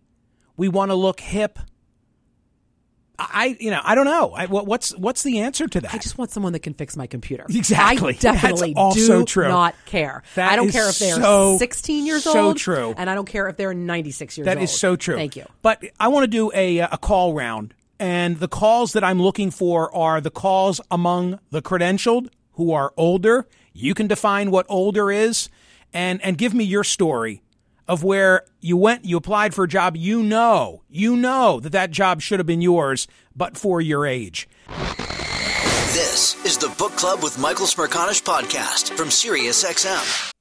we 0.56 0.70
want 0.70 0.92
to 0.92 0.96
look 0.96 1.20
hip, 1.20 1.58
I, 3.30 3.58
you 3.60 3.72
know, 3.72 3.82
I 3.84 3.96
don't 3.96 4.06
know. 4.06 4.32
I, 4.32 4.46
what's 4.48 4.96
what's 4.98 5.24
the 5.24 5.40
answer 5.40 5.68
to 5.68 5.82
that? 5.82 5.94
I 5.94 5.98
just 5.98 6.18
want 6.18 6.32
someone 6.32 6.54
that 6.54 6.60
can 6.60 6.74
fix 6.74 6.96
my 6.96 7.08
computer. 7.08 7.46
Exactly. 7.50 8.16
I 8.16 8.18
definitely 8.18 8.74
do 8.94 9.26
true. 9.26 9.48
not 9.48 9.76
care. 9.86 10.24
That 10.36 10.52
I 10.52 10.56
don't 10.56 10.70
care 10.70 10.90
if 10.90 11.00
they're 11.00 11.16
so, 11.16 11.58
16 11.58 12.06
years 12.06 12.24
so 12.24 12.30
old. 12.38 12.60
So 12.60 12.64
true. 12.64 12.94
And 12.98 13.10
I 13.10 13.16
don't 13.16 13.28
care 13.28 13.48
if 13.48 13.58
they're 13.58 13.74
96 13.74 14.38
years 14.38 14.46
that 14.46 14.52
old. 14.52 14.58
That 14.60 14.64
is 14.64 14.78
so 14.78 14.96
true. 14.96 15.16
Thank 15.16 15.36
you. 15.36 15.46
But 15.62 15.84
I 16.00 16.08
want 16.08 16.24
to 16.24 16.28
do 16.28 16.52
a 16.54 16.80
a 16.80 16.98
call 16.98 17.34
round, 17.34 17.74
and 18.00 18.40
the 18.40 18.48
calls 18.48 18.94
that 18.94 19.04
I'm 19.04 19.22
looking 19.22 19.52
for 19.52 19.94
are 19.96 20.22
the 20.22 20.32
calls 20.32 20.82
among 20.90 21.40
the 21.52 21.62
credentialed 21.62 22.30
who 22.54 22.72
are 22.72 22.94
older. 22.98 23.48
You 23.74 23.94
can 23.94 24.08
define 24.08 24.52
what 24.52 24.66
older 24.70 25.12
is, 25.12 25.50
and 25.94 26.22
and 26.22 26.38
give 26.38 26.54
me 26.54 26.64
your 26.64 26.84
story 26.84 27.42
of 27.88 28.04
where 28.04 28.44
you 28.60 28.78
went, 28.78 29.06
you 29.06 29.18
applied 29.18 29.54
for 29.54 29.66
a 29.66 29.68
job, 29.68 29.96
you 29.96 30.24
know, 30.24 30.84
you 30.90 31.16
know 31.16 31.60
that 31.60 31.72
that 31.72 31.92
job 31.92 32.22
should 32.22 32.40
have 32.40 32.48
been 32.48 32.62
yours, 32.62 33.08
but 33.36 33.58
for 33.58 33.82
your 33.82 34.06
age. 34.06 34.48
This 35.94 36.44
is 36.46 36.58
the 36.58 36.74
Book 36.78 36.94
Club 36.94 37.22
with 37.22 37.38
Michael 37.38 37.66
Smerconish 37.66 38.24
podcast 38.24 38.96
from 38.96 39.10
SiriusXM. 39.10 40.32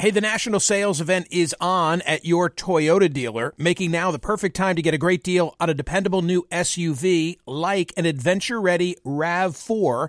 Hey, 0.00 0.10
the 0.10 0.22
national 0.22 0.60
sales 0.60 0.98
event 1.02 1.26
is 1.30 1.54
on 1.60 2.00
at 2.02 2.24
your 2.24 2.48
Toyota 2.48 3.12
dealer, 3.12 3.52
making 3.58 3.90
now 3.90 4.10
the 4.10 4.18
perfect 4.18 4.56
time 4.56 4.74
to 4.76 4.80
get 4.80 4.94
a 4.94 4.98
great 4.98 5.22
deal 5.22 5.54
on 5.60 5.68
a 5.68 5.74
dependable 5.74 6.22
new 6.22 6.46
SUV 6.50 7.36
like 7.46 7.92
an 7.98 8.06
adventure 8.06 8.62
ready 8.62 8.96
RAV4 9.04 10.08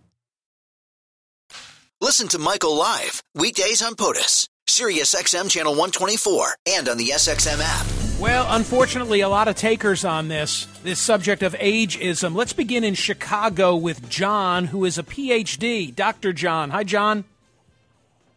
Listen 2.03 2.27
to 2.29 2.39
Michael 2.39 2.75
live 2.75 3.21
weekdays 3.35 3.83
on 3.83 3.93
POTUS, 3.93 4.47
Sirius 4.67 5.13
XM 5.13 5.47
channel 5.47 5.73
124, 5.73 6.55
and 6.65 6.89
on 6.89 6.97
the 6.97 7.09
SXM 7.09 7.59
app. 7.61 8.19
Well, 8.19 8.47
unfortunately, 8.49 9.21
a 9.21 9.29
lot 9.29 9.47
of 9.47 9.53
takers 9.53 10.03
on 10.03 10.27
this 10.27 10.65
this 10.81 10.97
subject 10.97 11.43
of 11.43 11.53
ageism. 11.53 12.33
Let's 12.35 12.53
begin 12.53 12.83
in 12.83 12.95
Chicago 12.95 13.75
with 13.75 14.09
John, 14.09 14.65
who 14.65 14.83
is 14.85 14.97
a 14.97 15.03
PhD. 15.03 15.95
Dr. 15.95 16.33
John. 16.33 16.71
Hi, 16.71 16.83
John. 16.83 17.23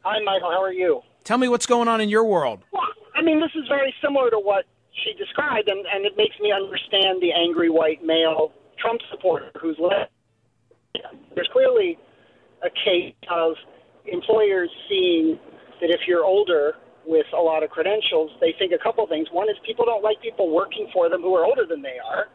Hi, 0.02 0.22
Michael. 0.22 0.50
How 0.50 0.62
are 0.62 0.70
you? 0.70 1.00
Tell 1.24 1.38
me 1.38 1.48
what's 1.48 1.64
going 1.64 1.88
on 1.88 2.02
in 2.02 2.10
your 2.10 2.24
world. 2.24 2.60
Well, 2.70 2.82
I 3.14 3.22
mean, 3.22 3.40
this 3.40 3.52
is 3.54 3.66
very 3.66 3.94
similar 4.04 4.28
to 4.28 4.38
what 4.38 4.66
she 4.92 5.14
described, 5.14 5.70
and, 5.70 5.86
and 5.90 6.04
it 6.04 6.18
makes 6.18 6.38
me 6.38 6.52
understand 6.52 7.22
the 7.22 7.32
angry 7.32 7.70
white 7.70 8.04
male 8.04 8.52
Trump 8.78 9.00
supporter 9.10 9.50
who's 9.58 9.78
left. 9.78 10.12
There's 11.34 11.48
clearly 11.50 11.98
a 12.64 12.70
case 12.72 13.14
of 13.30 13.54
employers 14.06 14.70
seeing 14.88 15.38
that 15.80 15.90
if 15.90 16.00
you're 16.08 16.24
older 16.24 16.74
with 17.06 17.26
a 17.36 17.40
lot 17.40 17.62
of 17.62 17.70
credentials, 17.70 18.30
they 18.40 18.54
think 18.58 18.72
a 18.72 18.82
couple 18.82 19.06
things. 19.06 19.28
One 19.30 19.48
is 19.48 19.56
people 19.66 19.84
don't 19.84 20.02
like 20.02 20.20
people 20.22 20.50
working 20.50 20.88
for 20.92 21.08
them 21.08 21.20
who 21.20 21.34
are 21.34 21.44
older 21.44 21.66
than 21.68 21.82
they 21.82 22.00
are 22.00 22.26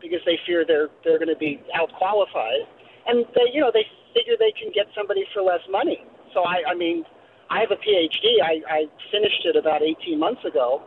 because 0.00 0.20
they 0.26 0.38
fear 0.46 0.64
they're 0.66 0.88
they're 1.04 1.18
going 1.18 1.32
to 1.32 1.38
be 1.38 1.62
outqualified, 1.72 2.68
and 3.06 3.24
they 3.34 3.48
you 3.54 3.60
know 3.60 3.70
they 3.72 3.86
figure 4.12 4.34
they 4.38 4.52
can 4.52 4.68
get 4.74 4.86
somebody 4.96 5.24
for 5.32 5.42
less 5.42 5.64
money. 5.70 6.04
So 6.34 6.44
I 6.44 6.72
I 6.72 6.74
mean 6.74 7.04
I 7.52 7.60
have 7.60 7.70
a 7.70 7.80
PhD. 7.80 8.40
I, 8.40 8.64
I 8.64 8.80
finished 9.12 9.44
it 9.44 9.56
about 9.56 9.82
18 9.82 10.18
months 10.18 10.40
ago. 10.44 10.82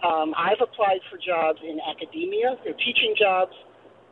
Um, 0.00 0.32
I've 0.38 0.60
applied 0.62 1.04
for 1.10 1.18
jobs 1.20 1.60
in 1.60 1.76
academia, 1.84 2.56
know, 2.64 2.76
teaching 2.80 3.12
jobs, 3.18 3.52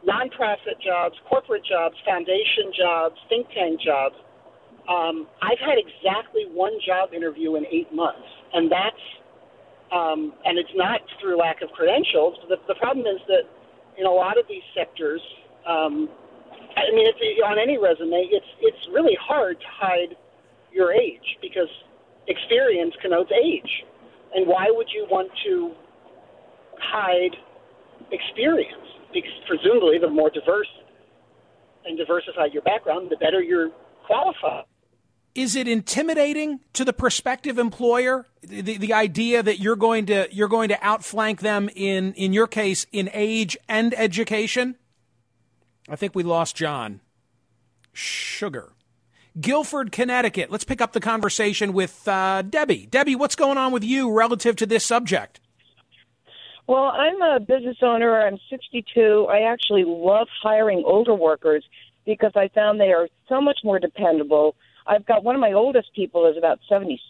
nonprofit 0.07 0.79
jobs, 0.85 1.15
corporate 1.29 1.65
jobs, 1.67 1.95
foundation 2.07 2.71
jobs, 2.79 3.17
think 3.29 3.47
tank 3.51 3.81
jobs. 3.83 4.15
Um, 4.89 5.27
I've 5.43 5.59
had 5.59 5.83
exactly 5.83 6.47
one 6.55 6.79
job 6.87 7.13
interview 7.13 7.57
in 7.57 7.67
eight 7.67 7.93
months, 7.93 8.27
and 8.55 8.71
that's 8.71 9.05
um, 9.93 10.33
and 10.45 10.59
it's 10.59 10.75
not 10.75 11.01
through 11.21 11.39
lack 11.39 11.63
of 11.63 11.71
credentials. 11.71 12.35
The, 12.49 12.57
the 12.67 12.75
problem 12.75 13.07
is 13.07 13.21
that 13.29 13.47
in 13.99 14.07
a 14.07 14.11
lot 14.11 14.39
of 14.39 14.45
these 14.49 14.63
sectors, 14.75 15.21
um, 15.67 16.09
I 16.77 16.91
mean, 16.95 17.07
it's, 17.07 17.19
on 17.45 17.59
any 17.59 17.79
resume, 17.79 18.29
it's 18.31 18.47
it's 18.61 18.83
really 18.93 19.17
hard 19.21 19.59
to 19.59 19.67
hide 19.67 20.15
your 20.73 20.93
age 20.93 21.27
because 21.43 21.71
experience 22.29 22.95
connotes 23.03 23.31
age, 23.35 23.71
and 24.35 24.47
why 24.47 24.67
would 24.71 24.89
you 24.95 25.07
want 25.11 25.31
to 25.47 25.73
hide 26.79 27.35
experience? 28.13 28.86
Presumably, 29.47 29.99
the 29.99 30.09
more 30.09 30.31
diverse 30.31 30.69
and 31.85 31.97
diversified 31.97 32.53
your 32.53 32.63
background, 32.63 33.11
the 33.11 33.17
better 33.17 33.43
you're 33.43 33.71
qualified. 34.07 34.65
Is 35.35 35.55
it 35.55 35.69
intimidating 35.69 36.61
to 36.73 36.85
the 36.85 36.95
prospective 36.95 37.59
employer 37.59 38.27
the, 38.41 38.79
the 38.79 38.95
idea 38.95 39.43
that 39.43 39.61
you're 39.61 39.77
going 39.77 40.07
to 40.07 40.29
you're 40.33 40.49
going 40.49 40.71
to 40.71 40.83
outflank 40.83 41.41
them 41.41 41.69
in 41.75 42.15
in 42.15 42.33
your 42.33 42.47
case 42.47 42.87
in 42.91 43.11
age 43.13 43.57
and 43.69 43.93
education? 43.99 44.77
I 45.89 45.97
think 45.97 46.15
we 46.15 46.23
lost 46.23 46.57
John. 46.57 47.01
Sugar. 47.93 48.73
Guilford, 49.39 49.93
Connecticut. 49.93 50.51
Let's 50.51 50.65
pick 50.65 50.81
up 50.81 50.93
the 50.93 51.01
conversation 51.01 51.75
with 51.75 52.09
uh, 52.09 52.41
Debbie. 52.43 52.87
Debbie, 52.87 53.15
what's 53.15 53.37
going 53.37 53.59
on 53.59 53.73
with 53.73 53.85
you 53.85 54.11
relative 54.11 54.57
to 54.57 54.67
this 54.67 54.85
subject? 54.85 55.41
Well, 56.67 56.85
I'm 56.85 57.23
a 57.23 57.39
business 57.39 57.77
owner. 57.83 58.21
I'm 58.21 58.39
62. 58.51 59.27
I 59.31 59.43
actually 59.43 59.85
love 59.87 60.27
hiring 60.43 60.83
older 60.85 61.15
workers 61.15 61.65
because 62.05 62.33
I 62.35 62.49
found 62.49 62.81
they 62.81 62.93
are 62.93 63.09
so 63.29 63.41
much 63.41 63.61
more 63.63 63.79
dependable. 63.79 64.57
I've 64.87 65.07
got 65.07 65.23
one 65.23 65.35
of 65.35 65.41
my 65.41 65.53
oldest 65.53 65.93
people 65.95 66.27
is 66.27 66.37
about 66.37 66.59
76. 66.69 67.01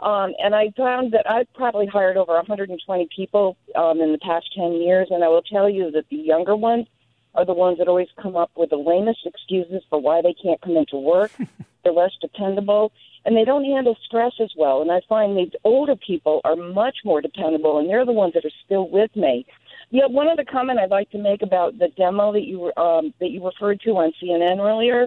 Um, 0.00 0.34
and 0.38 0.54
I 0.54 0.72
found 0.76 1.12
that 1.12 1.28
I've 1.28 1.52
probably 1.54 1.86
hired 1.86 2.16
over 2.16 2.34
120 2.34 3.08
people 3.14 3.56
um, 3.74 4.00
in 4.00 4.12
the 4.12 4.18
past 4.18 4.46
10 4.56 4.74
years. 4.74 5.08
And 5.10 5.24
I 5.24 5.28
will 5.28 5.42
tell 5.42 5.68
you 5.68 5.90
that 5.92 6.04
the 6.10 6.16
younger 6.16 6.54
ones 6.54 6.86
are 7.34 7.44
the 7.44 7.54
ones 7.54 7.78
that 7.78 7.88
always 7.88 8.08
come 8.20 8.36
up 8.36 8.50
with 8.56 8.70
the 8.70 8.76
lamest 8.76 9.20
excuses 9.26 9.82
for 9.90 10.00
why 10.00 10.22
they 10.22 10.34
can't 10.34 10.60
come 10.60 10.76
into 10.76 10.96
work. 10.96 11.32
They're 11.82 11.92
less 11.92 12.12
dependable 12.20 12.92
and 13.24 13.36
they 13.36 13.44
don't 13.44 13.64
handle 13.64 13.96
stress 14.04 14.32
as 14.40 14.52
well. 14.56 14.82
And 14.82 14.90
I 14.90 15.00
find 15.08 15.36
these 15.36 15.52
older 15.64 15.96
people 15.96 16.40
are 16.44 16.56
much 16.56 16.96
more 17.04 17.20
dependable, 17.20 17.78
and 17.78 17.88
they're 17.88 18.04
the 18.04 18.12
ones 18.12 18.34
that 18.34 18.44
are 18.44 18.56
still 18.64 18.88
with 18.88 19.14
me. 19.16 19.46
Yeah, 19.90 20.06
one 20.06 20.28
other 20.28 20.44
comment 20.44 20.78
I'd 20.78 20.90
like 20.90 21.10
to 21.10 21.18
make 21.18 21.42
about 21.42 21.78
the 21.78 21.88
demo 21.96 22.32
that 22.32 22.42
you 22.42 22.72
um, 22.76 23.14
that 23.20 23.30
you 23.30 23.44
referred 23.44 23.80
to 23.82 23.90
on 23.90 24.12
CNN 24.22 24.58
earlier. 24.58 25.06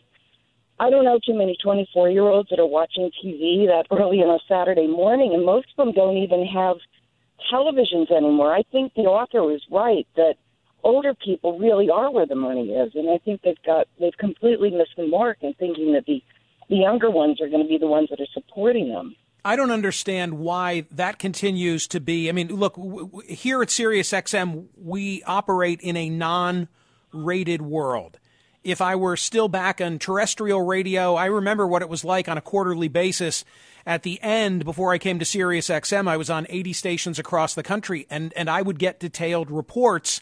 I 0.79 0.89
don't 0.89 1.05
know 1.05 1.19
too 1.25 1.33
many 1.33 1.57
24 1.61 2.09
year 2.09 2.23
olds 2.23 2.49
that 2.49 2.59
are 2.59 2.67
watching 2.67 3.09
TV 3.23 3.65
that 3.67 3.85
early 3.91 4.19
on 4.19 4.29
a 4.29 4.39
Saturday 4.47 4.87
morning, 4.87 5.33
and 5.33 5.45
most 5.45 5.67
of 5.77 5.85
them 5.85 5.93
don't 5.93 6.17
even 6.17 6.45
have 6.45 6.77
televisions 7.51 8.11
anymore. 8.11 8.53
I 8.53 8.63
think 8.71 8.93
the 8.93 9.03
author 9.03 9.41
was 9.41 9.61
right 9.71 10.07
that 10.15 10.35
older 10.83 11.13
people 11.13 11.59
really 11.59 11.89
are 11.89 12.11
where 12.11 12.25
the 12.25 12.35
money 12.35 12.69
is, 12.69 12.93
and 12.95 13.09
I 13.09 13.17
think 13.19 13.41
they've 13.41 13.61
got 13.65 13.87
they've 13.99 14.17
completely 14.17 14.69
missed 14.69 14.95
the 14.97 15.07
mark 15.07 15.37
in 15.41 15.53
thinking 15.55 15.93
that 15.93 16.05
the 16.05 16.21
the 16.69 16.77
younger 16.77 17.09
ones 17.09 17.41
are 17.41 17.49
going 17.49 17.63
to 17.63 17.67
be 17.67 17.77
the 17.77 17.87
ones 17.87 18.09
that 18.09 18.19
are 18.19 18.27
supporting 18.33 18.89
them. 18.89 19.15
I 19.45 19.55
don't 19.55 19.71
understand 19.71 20.39
why 20.39 20.85
that 20.91 21.19
continues 21.19 21.87
to 21.89 22.01
be. 22.01 22.27
I 22.27 22.33
mean, 22.33 22.49
look, 22.49 22.75
w- 22.75 23.05
w- 23.05 23.33
here 23.33 23.61
at 23.61 23.69
SiriusXM, 23.69 24.65
we 24.75 25.23
operate 25.23 25.79
in 25.79 25.95
a 25.95 26.09
non-rated 26.09 27.61
world. 27.61 28.19
If 28.65 28.81
I 28.81 28.97
were 28.97 29.15
still 29.15 29.47
back 29.47 29.79
on 29.79 29.99
terrestrial 29.99 30.65
radio, 30.65 31.15
I 31.15 31.27
remember 31.27 31.65
what 31.65 31.81
it 31.81 31.87
was 31.87 32.03
like 32.03 32.27
on 32.27 32.37
a 32.37 32.41
quarterly 32.41 32.89
basis. 32.89 33.45
At 33.85 34.03
the 34.03 34.21
end, 34.21 34.65
before 34.65 34.91
I 34.91 34.97
came 34.97 35.19
to 35.19 35.25
SiriusXM, 35.25 36.09
I 36.09 36.17
was 36.17 36.29
on 36.29 36.45
80 36.49 36.73
stations 36.73 37.17
across 37.17 37.53
the 37.53 37.63
country, 37.63 38.05
and, 38.09 38.33
and 38.35 38.49
I 38.49 38.61
would 38.61 38.79
get 38.79 38.99
detailed 38.99 39.49
reports 39.49 40.19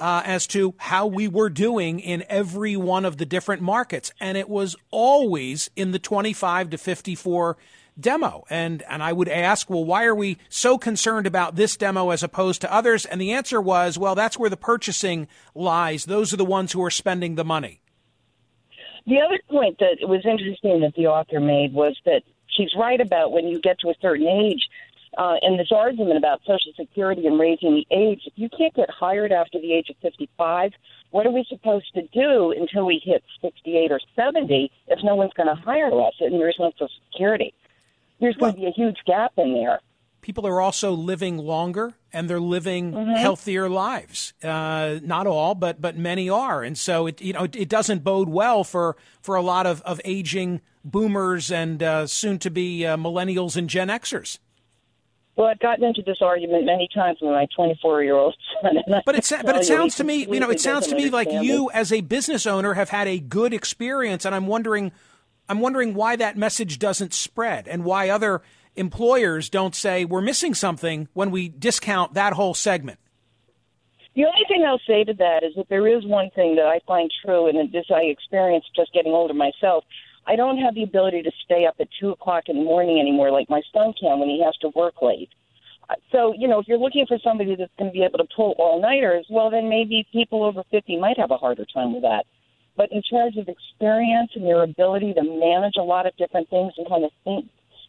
uh, 0.00 0.22
as 0.24 0.46
to 0.48 0.74
how 0.78 1.06
we 1.06 1.28
were 1.28 1.50
doing 1.50 2.00
in 2.00 2.24
every 2.28 2.76
one 2.76 3.04
of 3.04 3.18
the 3.18 3.26
different 3.26 3.62
markets. 3.62 4.12
And 4.18 4.36
it 4.36 4.48
was 4.48 4.74
always 4.90 5.70
in 5.76 5.92
the 5.92 5.98
25 5.98 6.70
to 6.70 6.78
54 6.78 7.56
demo. 7.98 8.44
And, 8.48 8.82
and 8.88 9.02
I 9.02 9.12
would 9.12 9.28
ask, 9.28 9.68
well, 9.68 9.84
why 9.84 10.04
are 10.04 10.14
we 10.14 10.38
so 10.48 10.78
concerned 10.78 11.26
about 11.26 11.56
this 11.56 11.76
demo 11.76 12.10
as 12.10 12.22
opposed 12.22 12.62
to 12.62 12.72
others? 12.72 13.04
And 13.04 13.20
the 13.20 13.32
answer 13.32 13.60
was, 13.60 13.98
well, 13.98 14.14
that's 14.14 14.38
where 14.38 14.50
the 14.50 14.56
purchasing 14.56 15.28
lies. 15.54 16.06
Those 16.06 16.32
are 16.32 16.38
the 16.38 16.44
ones 16.44 16.72
who 16.72 16.82
are 16.82 16.90
spending 16.90 17.34
the 17.34 17.44
money. 17.44 17.82
The 19.06 19.20
other 19.20 19.38
point 19.48 19.78
that 19.80 20.08
was 20.08 20.24
interesting 20.24 20.80
that 20.80 20.94
the 20.94 21.06
author 21.06 21.40
made 21.40 21.72
was 21.72 21.96
that 22.04 22.22
she's 22.48 22.70
right 22.76 23.00
about 23.00 23.32
when 23.32 23.46
you 23.48 23.60
get 23.60 23.78
to 23.80 23.88
a 23.88 23.94
certain 24.00 24.26
age, 24.26 24.68
uh, 25.18 25.36
in 25.42 25.56
this 25.56 25.70
argument 25.74 26.16
about 26.16 26.40
Social 26.46 26.72
Security 26.76 27.26
and 27.26 27.38
raising 27.38 27.74
the 27.74 27.86
age, 27.94 28.22
if 28.26 28.32
you 28.36 28.48
can't 28.48 28.74
get 28.74 28.88
hired 28.90 29.32
after 29.32 29.60
the 29.60 29.72
age 29.72 29.90
of 29.90 29.96
55, 30.02 30.72
what 31.10 31.26
are 31.26 31.32
we 31.32 31.44
supposed 31.48 31.92
to 31.94 32.02
do 32.08 32.52
until 32.52 32.86
we 32.86 33.00
hit 33.02 33.22
68 33.42 33.90
or 33.90 34.00
70 34.14 34.70
if 34.86 35.00
no 35.02 35.16
one's 35.16 35.32
going 35.32 35.48
to 35.48 35.60
hire 35.60 35.88
us 36.00 36.14
and 36.20 36.34
there's 36.34 36.56
no 36.58 36.70
Social 36.72 36.88
Security? 37.10 37.52
There's 38.20 38.36
going 38.36 38.52
to 38.52 38.60
be 38.60 38.66
a 38.66 38.70
huge 38.70 38.98
gap 39.06 39.32
in 39.36 39.54
there. 39.54 39.80
People 40.20 40.46
are 40.46 40.60
also 40.60 40.92
living 40.92 41.38
longer 41.38 41.94
and 42.12 42.28
they're 42.28 42.38
living 42.38 42.92
mm-hmm. 42.92 43.12
healthier 43.12 43.68
lives. 43.68 44.34
Uh, 44.44 45.00
not 45.02 45.26
all, 45.26 45.54
but 45.54 45.80
but 45.80 45.96
many 45.96 46.28
are, 46.28 46.62
and 46.62 46.76
so 46.76 47.06
it 47.06 47.22
you 47.22 47.32
know 47.32 47.44
it, 47.44 47.56
it 47.56 47.68
doesn't 47.70 48.04
bode 48.04 48.28
well 48.28 48.62
for 48.62 48.98
for 49.22 49.34
a 49.34 49.40
lot 49.40 49.64
of, 49.64 49.80
of 49.82 49.98
aging 50.04 50.60
boomers 50.84 51.50
and 51.50 51.82
uh, 51.82 52.06
soon 52.06 52.38
to 52.40 52.50
be 52.50 52.84
uh, 52.84 52.98
millennials 52.98 53.56
and 53.56 53.70
Gen 53.70 53.88
Xers. 53.88 54.38
Well, 55.36 55.46
I've 55.48 55.60
gotten 55.60 55.84
into 55.84 56.02
this 56.02 56.18
argument 56.20 56.66
many 56.66 56.88
times 56.92 57.18
with 57.22 57.30
my 57.30 57.46
24 57.54 58.02
year 58.02 58.16
old 58.16 58.36
son. 58.62 58.76
But 59.06 59.14
it 59.14 59.32
but 59.44 59.56
it 59.56 59.64
sounds 59.64 59.96
to 59.96 60.04
me, 60.04 60.26
you 60.26 60.40
know, 60.40 60.50
it 60.50 60.60
sounds 60.60 60.86
to 60.88 60.94
me 60.94 61.08
like 61.08 61.30
you, 61.30 61.70
as 61.72 61.92
a 61.92 62.00
business 62.00 62.46
owner, 62.46 62.74
have 62.74 62.90
had 62.90 63.08
a 63.08 63.18
good 63.18 63.54
experience, 63.54 64.24
and 64.24 64.34
I'm 64.34 64.46
wondering, 64.46 64.92
I'm 65.48 65.60
wondering 65.60 65.94
why 65.94 66.16
that 66.16 66.36
message 66.36 66.78
doesn't 66.78 67.14
spread, 67.14 67.68
and 67.68 67.84
why 67.84 68.10
other 68.10 68.42
employers 68.76 69.48
don't 69.48 69.74
say 69.74 70.04
we're 70.04 70.20
missing 70.20 70.54
something 70.54 71.08
when 71.12 71.30
we 71.30 71.48
discount 71.48 72.14
that 72.14 72.34
whole 72.34 72.54
segment. 72.54 72.98
The 74.14 74.24
only 74.24 74.44
thing 74.48 74.64
I'll 74.66 74.80
say 74.86 75.04
to 75.04 75.14
that 75.14 75.44
is 75.44 75.54
that 75.54 75.68
there 75.68 75.86
is 75.86 76.04
one 76.04 76.30
thing 76.30 76.56
that 76.56 76.66
I 76.66 76.80
find 76.86 77.10
true, 77.24 77.48
and 77.48 77.72
this 77.72 77.86
I 77.90 78.02
experienced 78.02 78.68
just 78.74 78.92
getting 78.92 79.12
older 79.12 79.34
myself. 79.34 79.84
I 80.26 80.36
don't 80.36 80.58
have 80.58 80.74
the 80.74 80.82
ability 80.82 81.22
to 81.22 81.30
stay 81.44 81.66
up 81.66 81.76
at 81.80 81.88
two 81.98 82.10
o'clock 82.10 82.44
in 82.48 82.58
the 82.58 82.64
morning 82.64 83.00
anymore 83.00 83.30
like 83.30 83.48
my 83.48 83.62
son 83.72 83.94
can 83.98 84.18
when 84.18 84.28
he 84.28 84.42
has 84.44 84.56
to 84.58 84.70
work 84.74 85.02
late. 85.02 85.30
Uh, 85.88 85.94
so, 86.12 86.34
you 86.36 86.46
know, 86.46 86.60
if 86.60 86.68
you're 86.68 86.78
looking 86.78 87.06
for 87.06 87.18
somebody 87.18 87.56
that's 87.56 87.72
going 87.78 87.90
to 87.90 87.92
be 87.92 88.04
able 88.04 88.18
to 88.18 88.28
pull 88.36 88.54
all 88.58 88.80
nighters, 88.80 89.26
well, 89.28 89.50
then 89.50 89.68
maybe 89.68 90.06
people 90.12 90.44
over 90.44 90.62
50 90.70 90.98
might 90.98 91.18
have 91.18 91.30
a 91.30 91.36
harder 91.36 91.66
time 91.72 91.92
with 91.92 92.02
that. 92.02 92.26
But 92.76 92.92
in 92.92 93.02
terms 93.02 93.36
of 93.36 93.48
experience 93.48 94.30
and 94.34 94.46
your 94.46 94.62
ability 94.62 95.14
to 95.14 95.22
manage 95.22 95.74
a 95.78 95.82
lot 95.82 96.06
of 96.06 96.16
different 96.16 96.48
things 96.48 96.72
and 96.78 96.88
kind 96.88 97.04
of 97.04 97.10
think 97.24 97.46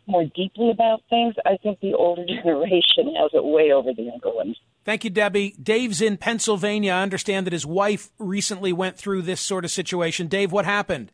more 0.07 0.25
deeply 0.35 0.71
about 0.71 1.01
things, 1.09 1.35
I 1.45 1.57
think 1.61 1.79
the 1.79 1.93
older 1.93 2.25
generation 2.43 3.15
has 3.15 3.31
it 3.33 3.43
way 3.43 3.71
over 3.71 3.93
the 3.93 4.03
younger 4.03 4.33
ones. 4.33 4.57
Thank 4.83 5.03
you, 5.03 5.11
Debbie. 5.11 5.55
Dave's 5.61 6.01
in 6.01 6.17
Pennsylvania. 6.17 6.93
I 6.93 7.03
understand 7.03 7.45
that 7.45 7.53
his 7.53 7.67
wife 7.67 8.09
recently 8.17 8.73
went 8.73 8.97
through 8.97 9.21
this 9.21 9.39
sort 9.39 9.63
of 9.63 9.69
situation. 9.69 10.27
Dave, 10.27 10.51
what 10.51 10.65
happened? 10.65 11.11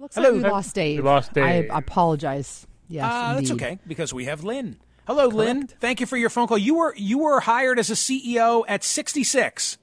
Looks 0.00 0.14
Hello. 0.14 0.30
like 0.30 0.42
we 0.42 0.48
lost 0.48 0.74
Dave. 0.74 0.96
We 0.96 1.02
lost 1.02 1.34
Dave. 1.34 1.70
I 1.70 1.76
apologize. 1.78 2.66
Yes, 2.88 3.04
uh, 3.04 3.34
that's 3.34 3.50
okay 3.50 3.78
because 3.86 4.14
we 4.14 4.24
have 4.24 4.42
Lynn. 4.42 4.78
Hello, 5.06 5.28
Correct. 5.30 5.34
Lynn. 5.34 5.66
Thank 5.66 6.00
you 6.00 6.06
for 6.06 6.16
your 6.16 6.30
phone 6.30 6.46
call. 6.46 6.56
You 6.56 6.76
were 6.76 6.94
you 6.96 7.18
were 7.18 7.40
hired 7.40 7.78
as 7.78 7.90
a 7.90 7.94
CEO 7.94 8.64
at 8.66 8.82
66. 8.82 9.76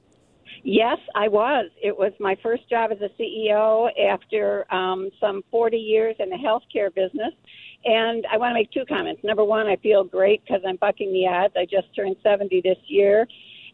Yes, 0.64 0.98
I 1.14 1.28
was. 1.28 1.70
It 1.82 1.96
was 1.96 2.14
my 2.20 2.36
first 2.42 2.68
job 2.68 2.92
as 2.92 2.98
a 3.00 3.10
CEO 3.22 3.90
after 4.10 4.66
um, 4.74 5.12
some 5.22 5.44
40 5.52 5.78
years 5.78 6.16
in 6.20 6.30
the 6.30 6.36
healthcare 6.36 6.94
business. 6.94 7.34
And 7.86 8.26
I 8.30 8.38
want 8.38 8.52
to 8.52 8.54
make 8.56 8.72
two 8.72 8.86
comments. 8.86 9.24
Number 9.24 9.46
one, 9.46 9.68
I 9.68 9.76
feel 9.78 10.04
great 10.04 10.44
because 10.44 10.62
I'm 10.68 10.78
bucking 10.78 11.14
the 11.14 11.28
odds. 11.28 11.54
I 11.56 11.66
just 11.66 11.96
turned 11.96 12.16
70 12.24 12.62
this 12.62 12.78
year 12.88 13.28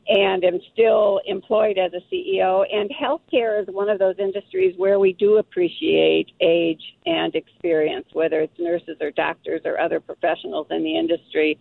and 0.07 0.43
am 0.43 0.59
still 0.73 1.21
employed 1.25 1.77
as 1.77 1.91
a 1.93 2.13
CEO. 2.13 2.65
And 2.71 2.89
healthcare 2.89 3.61
is 3.61 3.67
one 3.73 3.89
of 3.89 3.99
those 3.99 4.15
industries 4.19 4.75
where 4.77 4.99
we 4.99 5.13
do 5.13 5.37
appreciate 5.37 6.31
age 6.41 6.81
and 7.05 7.33
experience, 7.35 8.07
whether 8.13 8.41
it's 8.41 8.57
nurses 8.59 8.97
or 8.99 9.11
doctors 9.11 9.61
or 9.65 9.79
other 9.79 9.99
professionals 9.99 10.67
in 10.69 10.83
the 10.83 10.97
industry. 10.97 11.57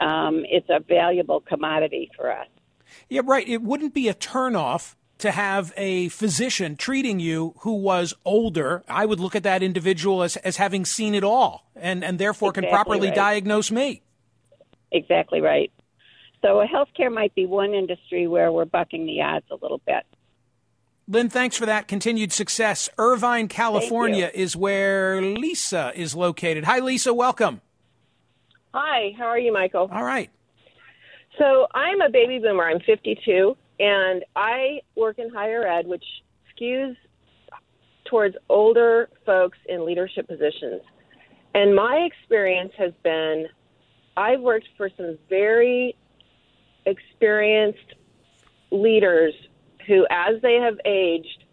Um, 0.00 0.44
it's 0.48 0.68
a 0.70 0.80
valuable 0.80 1.40
commodity 1.40 2.10
for 2.16 2.32
us. 2.32 2.48
Yeah, 3.08 3.22
right. 3.24 3.46
It 3.48 3.62
wouldn't 3.62 3.94
be 3.94 4.08
a 4.08 4.14
turnoff 4.14 4.94
to 5.18 5.30
have 5.30 5.72
a 5.76 6.08
physician 6.08 6.76
treating 6.76 7.20
you 7.20 7.54
who 7.60 7.74
was 7.74 8.14
older. 8.24 8.82
I 8.88 9.06
would 9.06 9.20
look 9.20 9.36
at 9.36 9.44
that 9.44 9.62
individual 9.62 10.22
as, 10.22 10.36
as 10.38 10.56
having 10.56 10.84
seen 10.84 11.14
it 11.14 11.24
all 11.24 11.70
and, 11.76 12.04
and 12.04 12.18
therefore 12.18 12.50
exactly 12.50 12.68
can 12.68 12.74
properly 12.74 13.08
right. 13.08 13.14
diagnose 13.14 13.70
me. 13.70 14.02
Exactly 14.90 15.40
right. 15.40 15.72
So 16.44 16.62
healthcare 16.66 17.10
might 17.10 17.34
be 17.34 17.46
one 17.46 17.72
industry 17.72 18.26
where 18.26 18.52
we're 18.52 18.66
bucking 18.66 19.06
the 19.06 19.22
odds 19.22 19.46
a 19.50 19.54
little 19.54 19.80
bit. 19.86 20.04
Lynn, 21.08 21.30
thanks 21.30 21.56
for 21.56 21.64
that 21.64 21.88
continued 21.88 22.32
success. 22.32 22.90
Irvine, 22.98 23.48
California 23.48 24.30
is 24.34 24.54
where 24.54 25.22
Lisa 25.22 25.90
is 25.94 26.14
located. 26.14 26.64
Hi, 26.64 26.80
Lisa. 26.80 27.14
Welcome. 27.14 27.62
Hi. 28.74 29.14
How 29.16 29.24
are 29.24 29.38
you, 29.38 29.54
Michael? 29.54 29.88
All 29.90 30.04
right. 30.04 30.28
So 31.38 31.66
I'm 31.74 32.02
a 32.02 32.10
baby 32.10 32.38
boomer. 32.38 32.64
I'm 32.64 32.80
52, 32.80 33.56
and 33.80 34.22
I 34.36 34.80
work 34.96 35.18
in 35.18 35.30
higher 35.30 35.66
ed, 35.66 35.86
which 35.86 36.04
skews 36.54 36.94
towards 38.04 38.36
older 38.50 39.08
folks 39.24 39.56
in 39.66 39.86
leadership 39.86 40.28
positions. 40.28 40.82
And 41.54 41.74
my 41.74 42.06
experience 42.06 42.72
has 42.76 42.92
been 43.02 43.46
I've 44.16 44.40
worked 44.40 44.68
for 44.76 44.90
some 44.96 45.18
very 45.30 45.96
experienced 46.86 47.94
leaders 48.70 49.32
who, 49.86 50.06
as 50.10 50.40
they 50.42 50.54
have 50.54 50.78
aged, 50.84 51.44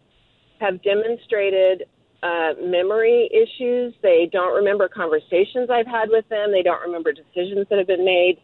have 0.59 0.81
demonstrated 0.83 1.83
uh, 2.23 2.53
memory 2.61 3.29
issues. 3.33 3.93
They 4.01 4.29
don't 4.31 4.55
remember 4.55 4.87
conversations 4.87 5.69
I've 5.69 5.87
had 5.87 6.09
with 6.09 6.27
them. 6.29 6.51
They 6.51 6.61
don't 6.61 6.81
remember 6.81 7.11
decisions 7.11 7.67
that 7.69 7.77
have 7.77 7.87
been 7.87 8.05
made. 8.05 8.37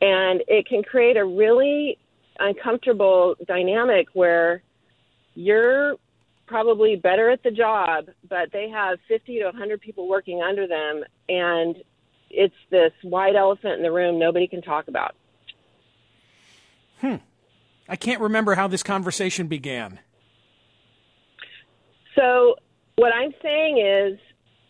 And 0.00 0.42
it 0.46 0.66
can 0.68 0.82
create 0.82 1.16
a 1.16 1.24
really 1.24 1.98
uncomfortable 2.38 3.34
dynamic 3.46 4.06
where 4.12 4.62
you're 5.34 5.96
probably 6.46 6.96
better 6.96 7.30
at 7.30 7.42
the 7.42 7.50
job, 7.50 8.06
but 8.28 8.52
they 8.52 8.68
have 8.68 8.98
50 9.08 9.38
to 9.38 9.44
100 9.46 9.80
people 9.80 10.08
working 10.08 10.42
under 10.42 10.66
them. 10.68 11.02
And 11.28 11.76
it's 12.30 12.54
this 12.70 12.92
white 13.02 13.34
elephant 13.34 13.74
in 13.74 13.82
the 13.82 13.90
room 13.90 14.18
nobody 14.18 14.46
can 14.46 14.62
talk 14.62 14.88
about. 14.88 15.16
Hmm. 17.00 17.16
I 17.88 17.96
can't 17.96 18.20
remember 18.20 18.54
how 18.54 18.68
this 18.68 18.82
conversation 18.82 19.46
began. 19.46 20.00
So, 22.14 22.56
what 22.96 23.12
I'm 23.14 23.32
saying 23.42 23.78
is, 23.78 24.18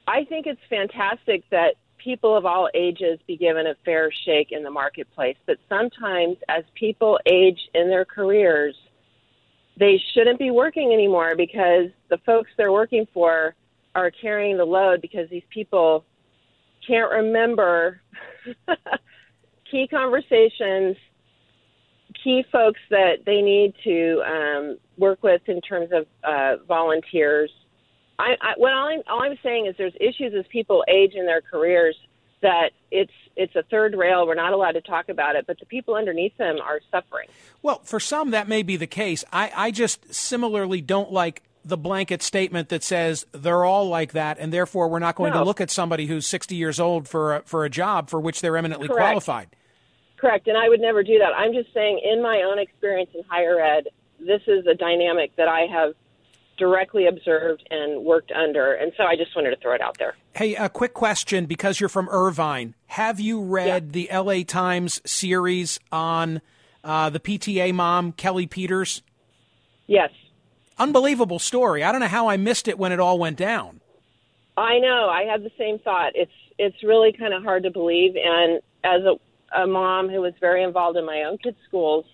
I 0.08 0.24
think 0.24 0.46
it's 0.46 0.60
fantastic 0.68 1.44
that 1.50 1.74
people 1.98 2.36
of 2.36 2.44
all 2.44 2.68
ages 2.74 3.18
be 3.26 3.36
given 3.36 3.66
a 3.66 3.74
fair 3.84 4.10
shake 4.24 4.52
in 4.52 4.62
the 4.62 4.70
marketplace. 4.70 5.36
But 5.46 5.58
sometimes, 5.68 6.36
as 6.48 6.64
people 6.74 7.18
age 7.26 7.60
in 7.74 7.88
their 7.88 8.04
careers, 8.04 8.76
they 9.78 10.00
shouldn't 10.12 10.38
be 10.38 10.50
working 10.50 10.92
anymore 10.92 11.34
because 11.36 11.90
the 12.08 12.18
folks 12.24 12.50
they're 12.56 12.72
working 12.72 13.06
for 13.12 13.54
are 13.94 14.10
carrying 14.10 14.56
the 14.56 14.64
load 14.64 15.00
because 15.00 15.28
these 15.30 15.42
people 15.50 16.04
can't 16.86 17.10
remember 17.10 18.00
key 19.70 19.88
conversations 19.88 20.96
key 22.26 22.44
folks 22.50 22.80
that 22.90 23.18
they 23.24 23.40
need 23.40 23.72
to 23.84 24.20
um, 24.26 24.78
work 24.98 25.22
with 25.22 25.42
in 25.46 25.60
terms 25.60 25.90
of 25.92 26.06
uh, 26.24 26.56
volunteers. 26.66 27.52
I, 28.18 28.34
I, 28.40 28.54
what 28.56 28.72
all 28.72 28.88
I'm, 28.88 29.02
all 29.08 29.22
I'm 29.22 29.38
saying 29.44 29.66
is 29.66 29.76
there's 29.78 29.94
issues 30.00 30.32
as 30.36 30.44
people 30.50 30.82
age 30.88 31.12
in 31.14 31.24
their 31.24 31.40
careers 31.40 31.94
that 32.42 32.70
it's 32.90 33.12
it's 33.36 33.54
a 33.54 33.62
third 33.70 33.94
rail. 33.96 34.26
We're 34.26 34.34
not 34.34 34.52
allowed 34.52 34.72
to 34.72 34.80
talk 34.80 35.08
about 35.08 35.36
it, 35.36 35.46
but 35.46 35.60
the 35.60 35.66
people 35.66 35.94
underneath 35.94 36.36
them 36.36 36.56
are 36.60 36.80
suffering. 36.90 37.28
Well, 37.62 37.80
for 37.84 38.00
some 38.00 38.32
that 38.32 38.48
may 38.48 38.64
be 38.64 38.76
the 38.76 38.86
case. 38.88 39.24
I, 39.32 39.52
I 39.54 39.70
just 39.70 40.12
similarly 40.12 40.80
don't 40.80 41.12
like 41.12 41.42
the 41.64 41.76
blanket 41.76 42.22
statement 42.22 42.70
that 42.70 42.82
says 42.82 43.24
they're 43.30 43.64
all 43.64 43.88
like 43.88 44.12
that, 44.12 44.38
and 44.40 44.52
therefore 44.52 44.88
we're 44.88 44.98
not 44.98 45.14
going 45.14 45.32
No. 45.32 45.40
to 45.40 45.44
look 45.44 45.60
at 45.60 45.70
somebody 45.70 46.06
who's 46.06 46.26
60 46.26 46.56
years 46.56 46.80
old 46.80 47.06
for 47.06 47.36
a, 47.36 47.40
for 47.42 47.64
a 47.64 47.70
job 47.70 48.10
for 48.10 48.18
which 48.18 48.40
they're 48.40 48.56
eminently 48.56 48.88
Correct. 48.88 49.00
qualified. 49.02 49.48
Correct, 50.26 50.48
and 50.48 50.58
I 50.58 50.68
would 50.68 50.80
never 50.80 51.04
do 51.04 51.20
that. 51.20 51.32
I'm 51.36 51.52
just 51.52 51.72
saying, 51.72 52.00
in 52.02 52.20
my 52.20 52.42
own 52.42 52.58
experience 52.58 53.10
in 53.14 53.22
higher 53.28 53.60
ed, 53.60 53.86
this 54.18 54.42
is 54.48 54.66
a 54.66 54.74
dynamic 54.74 55.36
that 55.36 55.46
I 55.46 55.66
have 55.66 55.94
directly 56.58 57.06
observed 57.06 57.64
and 57.70 58.04
worked 58.04 58.32
under, 58.32 58.72
and 58.72 58.90
so 58.96 59.04
I 59.04 59.14
just 59.14 59.36
wanted 59.36 59.50
to 59.50 59.56
throw 59.58 59.74
it 59.74 59.80
out 59.80 59.98
there. 59.98 60.16
Hey, 60.34 60.56
a 60.56 60.68
quick 60.68 60.94
question 60.94 61.46
because 61.46 61.78
you're 61.78 61.88
from 61.88 62.08
Irvine. 62.08 62.74
Have 62.86 63.20
you 63.20 63.40
read 63.40 63.92
the 63.92 64.08
LA 64.12 64.42
Times 64.42 65.00
series 65.08 65.78
on 65.92 66.40
uh, 66.82 67.08
the 67.10 67.20
PTA 67.20 67.72
mom, 67.72 68.12
Kelli 68.12 68.50
Peters? 68.50 69.02
Yes. 69.86 70.10
Unbelievable 70.76 71.38
story. 71.38 71.84
I 71.84 71.92
don't 71.92 72.00
know 72.00 72.08
how 72.08 72.28
I 72.28 72.36
missed 72.36 72.66
it 72.66 72.80
when 72.80 72.90
it 72.90 72.98
all 72.98 73.20
went 73.20 73.36
down. 73.36 73.80
I 74.56 74.80
know. 74.80 75.08
I 75.08 75.22
had 75.22 75.44
the 75.44 75.52
same 75.56 75.78
thought. 75.78 76.12
It's 76.16 76.32
it's 76.58 76.82
really 76.82 77.12
kind 77.12 77.32
of 77.32 77.44
hard 77.44 77.62
to 77.62 77.70
believe. 77.70 78.16
And 78.16 78.60
as 78.82 79.02
a, 79.02 79.16
a 79.54 79.66
mom 79.66 80.08
who 80.08 80.20
was 80.20 80.34
very 80.40 80.62
involved 80.62 80.96
in 80.96 81.04
my 81.04 81.22
own 81.22 81.38
kids' 81.38 81.56
schools, 81.66 82.04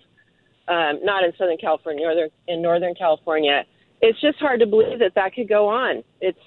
um, 0.67 0.99
not 1.03 1.23
in 1.23 1.33
Southern 1.37 1.57
California, 1.57 2.05
northern 2.05 2.29
in 2.47 2.61
Northern 2.61 2.95
California, 2.95 3.65
it's 4.01 4.19
just 4.19 4.37
hard 4.39 4.59
to 4.59 4.65
believe 4.65 4.99
that 4.99 5.15
that 5.15 5.33
could 5.33 5.47
go 5.47 5.67
on. 5.67 6.03
It's 6.21 6.39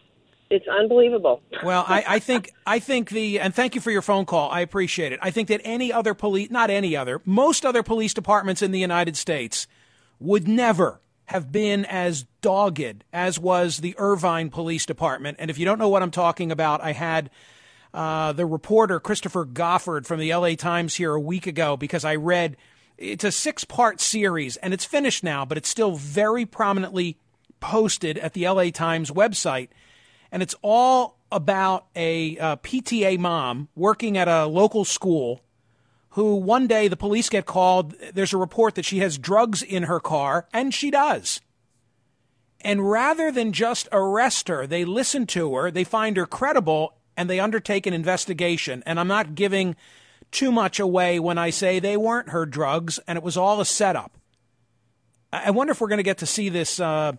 it's 0.49 0.67
unbelievable. 0.69 1.43
Well, 1.65 1.85
I, 1.87 2.05
I 2.07 2.19
think 2.19 2.53
I 2.67 2.79
think 2.79 3.11
the 3.11 3.41
and 3.41 3.55
thank 3.55 3.75
you 3.75 3.81
for 3.81 3.91
your 3.91 4.03
phone 4.03 4.27
call. 4.27 4.51
I 4.51 4.61
appreciate 4.61 5.13
it. 5.13 5.19
I 5.23 5.31
think 5.31 5.49
that 5.49 5.61
any 5.65 5.93
other 5.93 6.15
police, 6.15 6.51
not 6.51 6.71
any 6.71 6.97
other, 6.97 7.21
most 7.25 7.67
other 7.67 7.83
police 7.83 8.15
departments 8.15 8.63
in 8.63 8.71
the 8.71 8.79
United 8.79 9.17
States 9.17 9.67
would 10.19 10.47
never 10.47 11.01
have 11.27 11.51
been 11.51 11.85
as 11.87 12.25
dogged 12.41 13.05
as 13.13 13.39
was 13.39 13.79
the 13.79 13.95
Irvine 13.99 14.49
Police 14.49 14.87
Department. 14.87 15.37
And 15.41 15.51
if 15.51 15.59
you 15.59 15.65
don't 15.65 15.79
know 15.79 15.89
what 15.89 16.03
I'm 16.03 16.13
talking 16.13 16.53
about, 16.53 16.81
I 16.83 16.93
had 16.93 17.31
uh, 17.97 18.33
the 18.33 18.45
reporter 18.45 19.01
Christopher 19.01 19.47
Goffard 19.47 20.05
from 20.05 20.21
the 20.21 20.33
LA 20.33 20.55
Times 20.55 20.97
here 20.97 21.15
a 21.15 21.21
week 21.21 21.47
ago 21.47 21.79
because 21.79 22.05
I 22.05 22.15
read 22.17 22.59
it's 22.99 23.25
a 23.25 23.33
six 23.33 23.65
part 23.65 24.03
series 24.03 24.59
and 24.59 24.75
it's 24.75 24.85
finished 24.85 25.25
now, 25.25 25.47
but 25.47 25.57
it's 25.57 25.69
still 25.69 25.97
very 25.97 26.45
prominently 26.45 27.19
posted 27.59 28.19
at 28.19 28.35
the 28.35 28.47
LA 28.47 28.69
Times 28.69 29.11
website. 29.11 29.69
And 30.31 30.43
it's 30.43 30.55
all 30.61 31.19
about 31.33 31.87
a 31.97 32.37
uh, 32.37 32.57
PTA 32.57 33.19
mom 33.19 33.69
working 33.75 34.19
at 34.19 34.29
a 34.29 34.45
local 34.45 34.85
school 34.85 35.41
who 36.11 36.37
one 36.37 36.67
day 36.67 36.89
the 36.89 36.97
police 36.99 37.31
get 37.31 37.47
called. 37.47 37.95
There's 38.13 38.35
a 38.35 38.39
report 38.39 38.75
that 38.75 38.85
she 38.85 38.99
has 38.99 39.17
drugs 39.17 39.63
in 39.63 39.85
her 39.85 40.01
car, 40.01 40.49
and 40.53 40.75
she 40.75 40.91
does. 40.91 41.41
And 42.61 42.91
rather 42.91 43.33
than 43.33 43.53
just 43.53 43.89
arrest 43.91 44.49
her, 44.49 44.67
they 44.67 44.85
listen 44.85 45.27
to 45.29 45.55
her, 45.55 45.71
they 45.71 45.85
find 45.85 46.17
her 46.19 46.27
credible, 46.27 46.97
and 47.17 47.29
they 47.31 47.41
undertake 47.41 47.87
an 47.87 47.95
investigation. 47.95 48.83
And 48.87 48.99
I'm 49.01 49.09
not 49.09 49.35
giving 49.35 49.77
too 50.31 50.51
much 50.53 50.81
away 50.81 51.19
when 51.21 51.39
I 51.39 51.51
say 51.51 51.79
they 51.79 51.97
weren't 51.97 52.31
her 52.31 52.47
drugs, 52.47 52.99
and 53.07 53.17
it 53.17 53.23
was 53.23 53.37
all 53.37 53.61
a 53.61 53.65
setup. 53.65 54.17
I 55.33 55.51
wonder 55.51 55.73
if 55.73 55.81
we're 55.81 55.89
going 55.89 55.99
to 55.99 56.03
get 56.03 56.19
to 56.19 56.27
see 56.27 56.49
this 56.49 56.81
uh, 56.81 57.13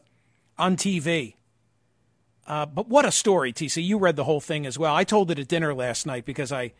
on 0.58 0.76
TV. 0.76 1.36
Uh, 2.48 2.66
but 2.66 2.88
what 2.88 3.06
a 3.06 3.12
story, 3.12 3.52
TC. 3.52 3.84
You 3.84 3.98
read 3.98 4.16
the 4.16 4.24
whole 4.24 4.40
thing 4.40 4.66
as 4.66 4.80
well. 4.80 4.96
I 4.96 5.04
told 5.04 5.30
it 5.32 5.40
at 5.40 5.48
dinner 5.48 5.74
last 5.74 6.06
night 6.06 6.26
because 6.26 6.52
I, 6.52 6.72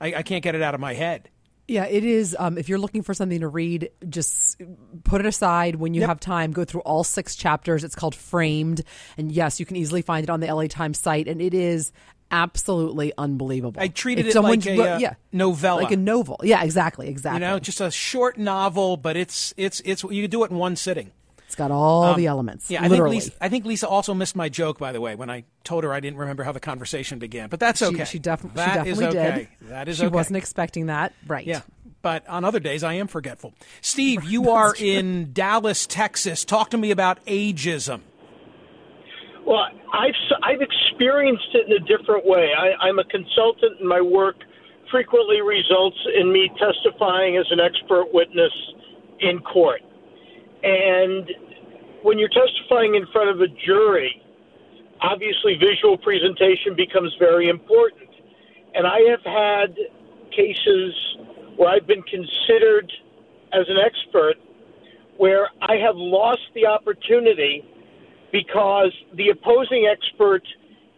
I, 0.00 0.14
I 0.16 0.22
can't 0.22 0.42
get 0.42 0.54
it 0.54 0.62
out 0.62 0.74
of 0.74 0.80
my 0.80 0.94
head. 0.94 1.28
Yeah, 1.68 1.84
it 1.84 2.02
is. 2.04 2.34
Um, 2.38 2.58
if 2.58 2.68
you're 2.68 2.78
looking 2.78 3.02
for 3.02 3.14
something 3.14 3.40
to 3.40 3.48
read, 3.48 3.90
just 4.08 4.60
put 5.04 5.20
it 5.20 5.26
aside 5.26 5.76
when 5.76 5.94
you 5.94 6.00
Yep. 6.00 6.08
have 6.08 6.20
time. 6.20 6.50
Go 6.52 6.64
through 6.64 6.80
all 6.80 7.04
six 7.04 7.36
chapters. 7.36 7.84
It's 7.84 7.94
called 7.94 8.14
Framed, 8.14 8.82
and 9.16 9.30
yes, 9.30 9.60
you 9.60 9.66
can 9.66 9.76
easily 9.76 10.02
find 10.02 10.24
it 10.24 10.30
on 10.30 10.40
the 10.40 10.52
LA 10.52 10.66
Times 10.66 10.98
site, 10.98 11.28
and 11.28 11.40
it 11.40 11.54
is 11.54 11.92
absolutely 12.32 13.12
unbelievable. 13.16 13.80
I 13.80 13.88
treated 13.88 14.26
If 14.26 14.34
it 14.34 14.40
like 14.40 14.66
a, 14.66 14.76
wrote- 14.78 14.86
uh, 14.88 14.98
yeah, 15.00 15.14
novella. 15.32 15.82
like 15.82 15.92
a 15.92 15.96
novel. 15.96 16.40
Yeah, 16.42 16.64
exactly, 16.64 17.08
exactly. 17.08 17.42
You 17.42 17.46
know, 17.52 17.58
just 17.58 17.80
a 17.80 17.90
short 17.90 18.38
novel, 18.38 18.96
but 18.96 19.16
it's 19.16 19.54
it's 19.56 19.80
it's 19.84 20.02
you 20.04 20.26
do 20.26 20.42
it 20.44 20.50
in 20.50 20.56
one 20.56 20.74
sitting. 20.76 21.12
it's 21.46 21.54
got 21.54 21.70
all 21.70 22.04
Um, 22.04 22.16
the 22.16 22.26
elements. 22.26 22.70
Yeah, 22.70 22.82
I 22.82 22.88
literally. 22.88 23.20
think 23.20 23.32
Lisa. 23.34 23.44
I 23.44 23.48
think 23.50 23.64
Lisa 23.66 23.88
also 23.88 24.14
missed 24.14 24.34
my 24.34 24.48
joke, 24.48 24.78
by 24.78 24.90
the 24.92 25.00
way, 25.00 25.14
when 25.14 25.28
I 25.30 25.44
told 25.64 25.84
her 25.84 25.92
I 25.92 26.00
didn't 26.00 26.18
remember 26.18 26.42
how 26.44 26.52
the 26.52 26.60
conversation 26.60 27.18
began. 27.18 27.48
But 27.50 27.60
that's 27.60 27.82
okay. 27.82 28.04
She, 28.04 28.18
def- 28.18 28.40
she 28.42 28.48
That 28.54 28.86
is 28.86 28.98
definitely 28.98 29.18
okay. 29.20 29.48
did. 29.60 29.68
That 29.70 29.88
is 29.88 29.98
She 29.98 30.06
okay. 30.06 30.14
wasn't 30.14 30.38
expecting 30.38 30.86
that. 30.86 31.12
Right. 31.26 31.46
Yeah, 31.46 31.60
but 32.00 32.26
on 32.26 32.44
other 32.44 32.58
days 32.60 32.82
I 32.82 32.94
am 32.94 33.06
forgetful. 33.06 33.52
Steve, 33.82 34.24
you 34.24 34.50
are 34.58 34.74
in 34.78 35.32
Dallas, 35.32 35.86
Texas. 35.86 36.44
Talk 36.44 36.70
to 36.70 36.78
me 36.78 36.90
about 36.90 37.24
ageism. 37.26 38.00
Well, 39.46 39.66
I've 39.92 40.14
I've 40.42 40.60
experienced 40.60 41.48
it 41.54 41.66
in 41.66 41.82
a 41.82 41.86
different 41.86 42.26
way. 42.26 42.50
I, 42.56 42.86
I'm 42.86 42.98
a 42.98 43.04
consultant, 43.04 43.80
and 43.80 43.88
my 43.88 44.00
work 44.00 44.36
frequently 44.90 45.40
results 45.40 45.96
in 46.20 46.32
me 46.32 46.50
testifying 46.58 47.36
as 47.36 47.46
an 47.50 47.60
expert 47.60 48.06
witness 48.12 48.52
in 49.20 49.40
court. 49.40 49.80
And 50.62 51.30
when 52.02 52.18
you're 52.18 52.30
testifying 52.30 52.94
in 52.94 53.06
front 53.12 53.30
of 53.30 53.40
a 53.40 53.48
jury, 53.66 54.22
obviously 55.00 55.56
visual 55.56 55.98
presentation 55.98 56.76
becomes 56.76 57.12
very 57.18 57.48
important. 57.48 58.10
And 58.74 58.86
I 58.86 59.00
have 59.10 59.24
had 59.24 59.76
cases 60.30 60.94
where 61.56 61.70
I've 61.70 61.86
been 61.86 62.02
considered 62.02 62.92
as 63.52 63.66
an 63.68 63.76
expert 63.78 64.34
where 65.18 65.48
I 65.60 65.76
have 65.76 65.96
lost 65.96 66.42
the 66.54 66.66
opportunity 66.66 67.64
because 68.32 68.92
the 69.14 69.28
opposing 69.28 69.86
expert 69.90 70.42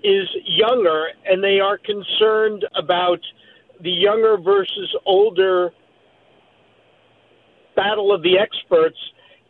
is 0.03 0.29
younger 0.45 1.09
and 1.27 1.43
they 1.43 1.61
are 1.61 1.79
concerned 1.79 2.65
about 2.77 3.19
the 3.83 3.91
younger 3.91 4.39
versus 4.39 4.95
older 5.05 5.71
battle 7.75 8.15
of 8.15 8.23
the 8.23 8.39
experts 8.39 8.97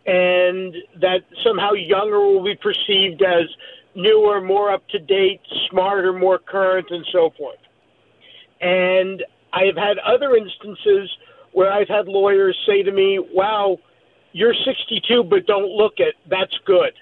and 0.06 0.74
that 1.00 1.20
somehow 1.44 1.72
younger 1.72 2.20
will 2.20 2.44
be 2.44 2.56
perceived 2.56 3.22
as 3.22 3.46
newer, 3.94 4.40
more 4.40 4.72
up 4.72 4.86
to 4.88 4.98
date, 4.98 5.40
smarter, 5.70 6.12
more 6.12 6.38
current, 6.38 6.86
and 6.90 7.06
so 7.12 7.30
forth. 7.36 7.58
And 8.60 9.22
I 9.52 9.64
have 9.64 9.76
had 9.76 9.98
other 9.98 10.36
instances 10.36 11.10
where 11.52 11.72
I've 11.72 11.88
had 11.88 12.06
lawyers 12.06 12.58
say 12.66 12.82
to 12.82 12.92
me, 12.92 13.18
Wow, 13.32 13.78
you're 14.32 14.54
62, 14.54 15.24
but 15.24 15.46
don't 15.46 15.70
look 15.70 15.94
it. 15.98 16.14
That's 16.28 16.54
good. 16.66 16.92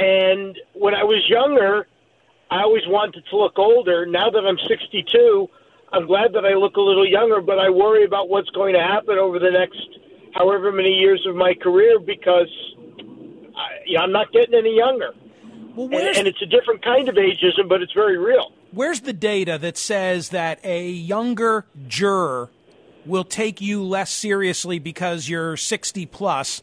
And 0.00 0.58
when 0.72 0.94
I 0.94 1.04
was 1.04 1.22
younger, 1.28 1.86
I 2.50 2.62
always 2.62 2.86
wanted 2.86 3.22
to 3.28 3.36
look 3.36 3.58
older. 3.58 4.06
Now 4.06 4.30
that 4.30 4.46
I'm 4.46 4.56
62, 4.66 5.48
I'm 5.92 6.06
glad 6.06 6.32
that 6.32 6.46
I 6.46 6.54
look 6.54 6.76
a 6.76 6.80
little 6.80 7.06
younger, 7.06 7.42
but 7.42 7.58
I 7.58 7.68
worry 7.68 8.04
about 8.04 8.30
what's 8.30 8.48
going 8.50 8.74
to 8.74 8.80
happen 8.80 9.18
over 9.18 9.38
the 9.38 9.50
next 9.50 9.78
however 10.34 10.72
many 10.72 10.94
years 10.94 11.24
of 11.28 11.36
my 11.36 11.52
career 11.54 11.98
because 11.98 12.48
I, 12.98 13.84
you 13.84 13.98
know, 13.98 14.04
I'm 14.04 14.12
not 14.12 14.32
getting 14.32 14.54
any 14.54 14.74
younger. 14.74 15.12
and, 15.76 15.92
and 15.92 16.26
it's 16.26 16.40
a 16.40 16.46
different 16.46 16.82
kind 16.82 17.08
of 17.08 17.16
ageism, 17.16 17.68
but 17.68 17.82
it's 17.82 17.92
very 17.92 18.16
real. 18.16 18.52
Where's 18.72 19.00
the 19.00 19.12
data 19.12 19.58
that 19.58 19.76
says 19.76 20.30
that 20.30 20.64
a 20.64 20.88
younger 20.88 21.66
juror 21.88 22.50
will 23.04 23.24
take 23.24 23.60
you 23.60 23.82
less 23.82 24.10
seriously 24.10 24.78
because 24.78 25.28
you're 25.28 25.58
60 25.58 26.06
plus? 26.06 26.62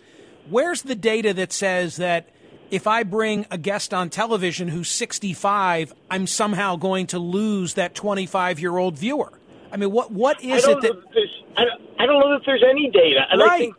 Where's 0.50 0.84
the 0.84 0.96
data 0.96 1.34
that 1.34 1.52
says 1.52 1.98
that 1.98 2.30
if 2.72 2.88
I 2.88 3.04
bring 3.04 3.46
a 3.52 3.58
guest 3.58 3.94
on 3.94 4.10
television 4.10 4.68
who's 4.68 4.90
65, 4.90 5.94
I'm 6.10 6.28
somehow 6.28 6.76
going 6.76 7.08
to 7.08 7.20
lose 7.20 7.76
that 7.76 7.96
25 7.96 8.60
year 8.60 8.78
old 8.78 8.98
viewer? 8.98 9.32
I 9.72 9.78
mean, 9.78 9.92
what 9.92 10.12
what 10.12 10.44
is 10.44 10.66
it 10.66 10.82
that 10.82 10.94
know 10.94 11.02
that 11.02 11.14
there's, 11.14 11.44
I, 11.58 11.66
don't, 11.66 11.82
I 12.00 12.06
don't 12.06 12.20
know 12.20 12.32
that 12.32 12.42
there's 12.46 12.64
any 12.68 12.90
data, 12.90 13.26
and 13.30 13.42
I 13.44 13.58
think 13.58 13.76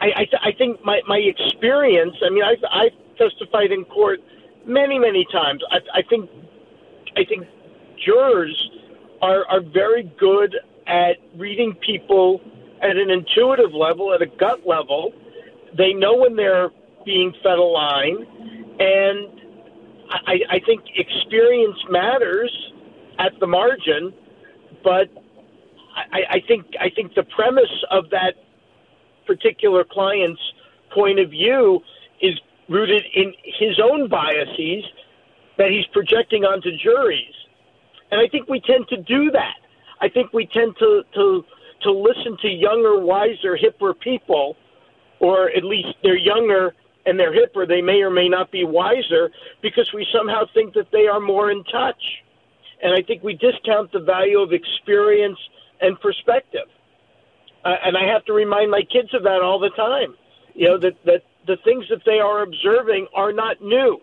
I, 0.00 0.06
I, 0.06 0.24
th- 0.24 0.42
I 0.42 0.52
think 0.52 0.84
my, 0.84 1.00
my 1.06 1.18
experience. 1.18 2.16
I 2.24 2.30
mean, 2.30 2.42
I've, 2.42 2.64
I've 2.70 3.16
testified 3.18 3.72
in 3.72 3.84
court 3.84 4.20
many 4.66 4.98
many 4.98 5.26
times. 5.32 5.62
I, 5.70 5.98
I 5.98 6.02
think 6.02 6.30
I 7.16 7.24
think 7.24 7.46
jurors 8.04 8.70
are 9.22 9.44
are 9.46 9.60
very 9.60 10.04
good 10.18 10.56
at 10.86 11.16
reading 11.36 11.74
people 11.74 12.40
at 12.82 12.96
an 12.96 13.10
intuitive 13.10 13.72
level, 13.72 14.14
at 14.14 14.22
a 14.22 14.26
gut 14.26 14.66
level. 14.66 15.12
They 15.76 15.92
know 15.92 16.16
when 16.16 16.36
they're 16.36 16.70
being 17.06 17.32
fed 17.42 17.58
a 17.58 17.62
line, 17.62 18.26
and 18.78 19.28
I, 20.10 20.40
I 20.50 20.60
think 20.66 20.82
experience 20.94 21.78
matters 21.88 22.52
at 23.18 23.32
the 23.40 23.46
margin, 23.46 24.12
but 24.84 25.08
I, 25.96 26.20
I 26.30 26.40
think 26.46 26.66
I 26.78 26.90
think 26.90 27.14
the 27.14 27.22
premise 27.34 27.72
of 27.90 28.10
that 28.10 28.34
particular 29.26 29.84
client's 29.84 30.42
point 30.92 31.18
of 31.18 31.30
view 31.30 31.80
is 32.20 32.38
rooted 32.68 33.02
in 33.14 33.32
his 33.58 33.80
own 33.82 34.08
biases 34.08 34.84
that 35.58 35.70
he's 35.70 35.86
projecting 35.92 36.44
onto 36.44 36.70
juries. 36.76 37.34
And 38.10 38.20
I 38.20 38.28
think 38.28 38.48
we 38.48 38.60
tend 38.60 38.86
to 38.88 38.98
do 38.98 39.30
that. 39.32 39.56
I 40.00 40.08
think 40.08 40.32
we 40.32 40.46
tend 40.46 40.76
to, 40.78 41.02
to, 41.14 41.44
to 41.82 41.92
listen 41.92 42.36
to 42.42 42.48
younger, 42.48 43.00
wiser, 43.00 43.56
hipper 43.56 43.98
people, 43.98 44.56
or 45.20 45.50
at 45.50 45.64
least 45.64 45.88
they're 46.02 46.16
younger 46.18 46.74
and 47.06 47.18
they're 47.18 47.32
hipper. 47.32 47.66
They 47.66 47.80
may 47.80 48.02
or 48.02 48.10
may 48.10 48.28
not 48.28 48.50
be 48.50 48.64
wiser 48.64 49.30
because 49.62 49.90
we 49.94 50.06
somehow 50.12 50.44
think 50.52 50.74
that 50.74 50.90
they 50.92 51.06
are 51.06 51.20
more 51.20 51.50
in 51.50 51.64
touch. 51.64 52.02
And 52.82 52.92
I 52.92 53.02
think 53.02 53.22
we 53.22 53.34
discount 53.34 53.92
the 53.92 54.00
value 54.00 54.40
of 54.40 54.52
experience 54.52 55.38
and 55.80 55.98
perspective. 56.00 56.68
Uh, 57.64 57.74
and 57.84 57.96
I 57.96 58.06
have 58.12 58.24
to 58.26 58.32
remind 58.32 58.70
my 58.70 58.82
kids 58.82 59.14
of 59.14 59.22
that 59.22 59.40
all 59.42 59.58
the 59.58 59.70
time. 59.70 60.14
You 60.54 60.68
know, 60.68 60.78
that, 60.78 60.94
that 61.04 61.22
the 61.46 61.56
things 61.64 61.84
that 61.90 62.02
they 62.04 62.18
are 62.18 62.42
observing 62.42 63.06
are 63.14 63.32
not 63.32 63.62
new. 63.62 64.00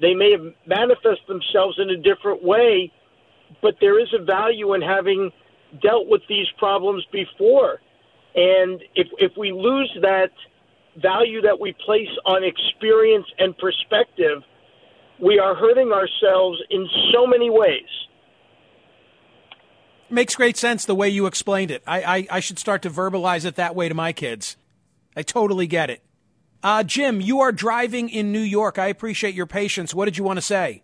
They 0.00 0.14
may 0.14 0.32
have 0.32 0.54
manifest 0.66 1.26
themselves 1.28 1.78
in 1.78 1.90
a 1.90 1.96
different 1.96 2.42
way, 2.42 2.90
but 3.60 3.76
there 3.80 4.00
is 4.00 4.08
a 4.18 4.22
value 4.22 4.74
in 4.74 4.82
having 4.82 5.30
dealt 5.80 6.08
with 6.08 6.22
these 6.28 6.46
problems 6.58 7.04
before. 7.12 7.80
And 8.34 8.82
if, 8.94 9.08
if 9.18 9.32
we 9.36 9.52
lose 9.52 9.90
that 10.00 10.30
value 11.00 11.40
that 11.42 11.58
we 11.58 11.74
place 11.84 12.08
on 12.24 12.44
experience 12.44 13.26
and 13.38 13.56
perspective, 13.56 14.42
we 15.18 15.38
are 15.38 15.54
hurting 15.54 15.92
ourselves 15.92 16.58
in 16.70 16.86
so 17.12 17.26
many 17.26 17.50
ways. 17.50 17.88
Makes 20.10 20.34
great 20.34 20.56
sense 20.56 20.84
the 20.84 20.94
way 20.94 21.08
you 21.08 21.26
explained 21.26 21.70
it. 21.70 21.82
I, 21.86 22.02
I, 22.02 22.26
I 22.32 22.40
should 22.40 22.58
start 22.58 22.82
to 22.82 22.90
verbalize 22.90 23.46
it 23.46 23.56
that 23.56 23.74
way 23.74 23.88
to 23.88 23.94
my 23.94 24.12
kids. 24.12 24.56
I 25.16 25.22
totally 25.22 25.66
get 25.66 25.88
it. 25.88 26.02
Uh, 26.62 26.82
Jim, 26.82 27.20
you 27.20 27.40
are 27.40 27.50
driving 27.50 28.08
in 28.08 28.30
New 28.30 28.40
York. 28.40 28.78
I 28.78 28.86
appreciate 28.86 29.34
your 29.34 29.46
patience. 29.46 29.94
What 29.94 30.04
did 30.04 30.18
you 30.18 30.24
want 30.24 30.36
to 30.36 30.42
say? 30.42 30.82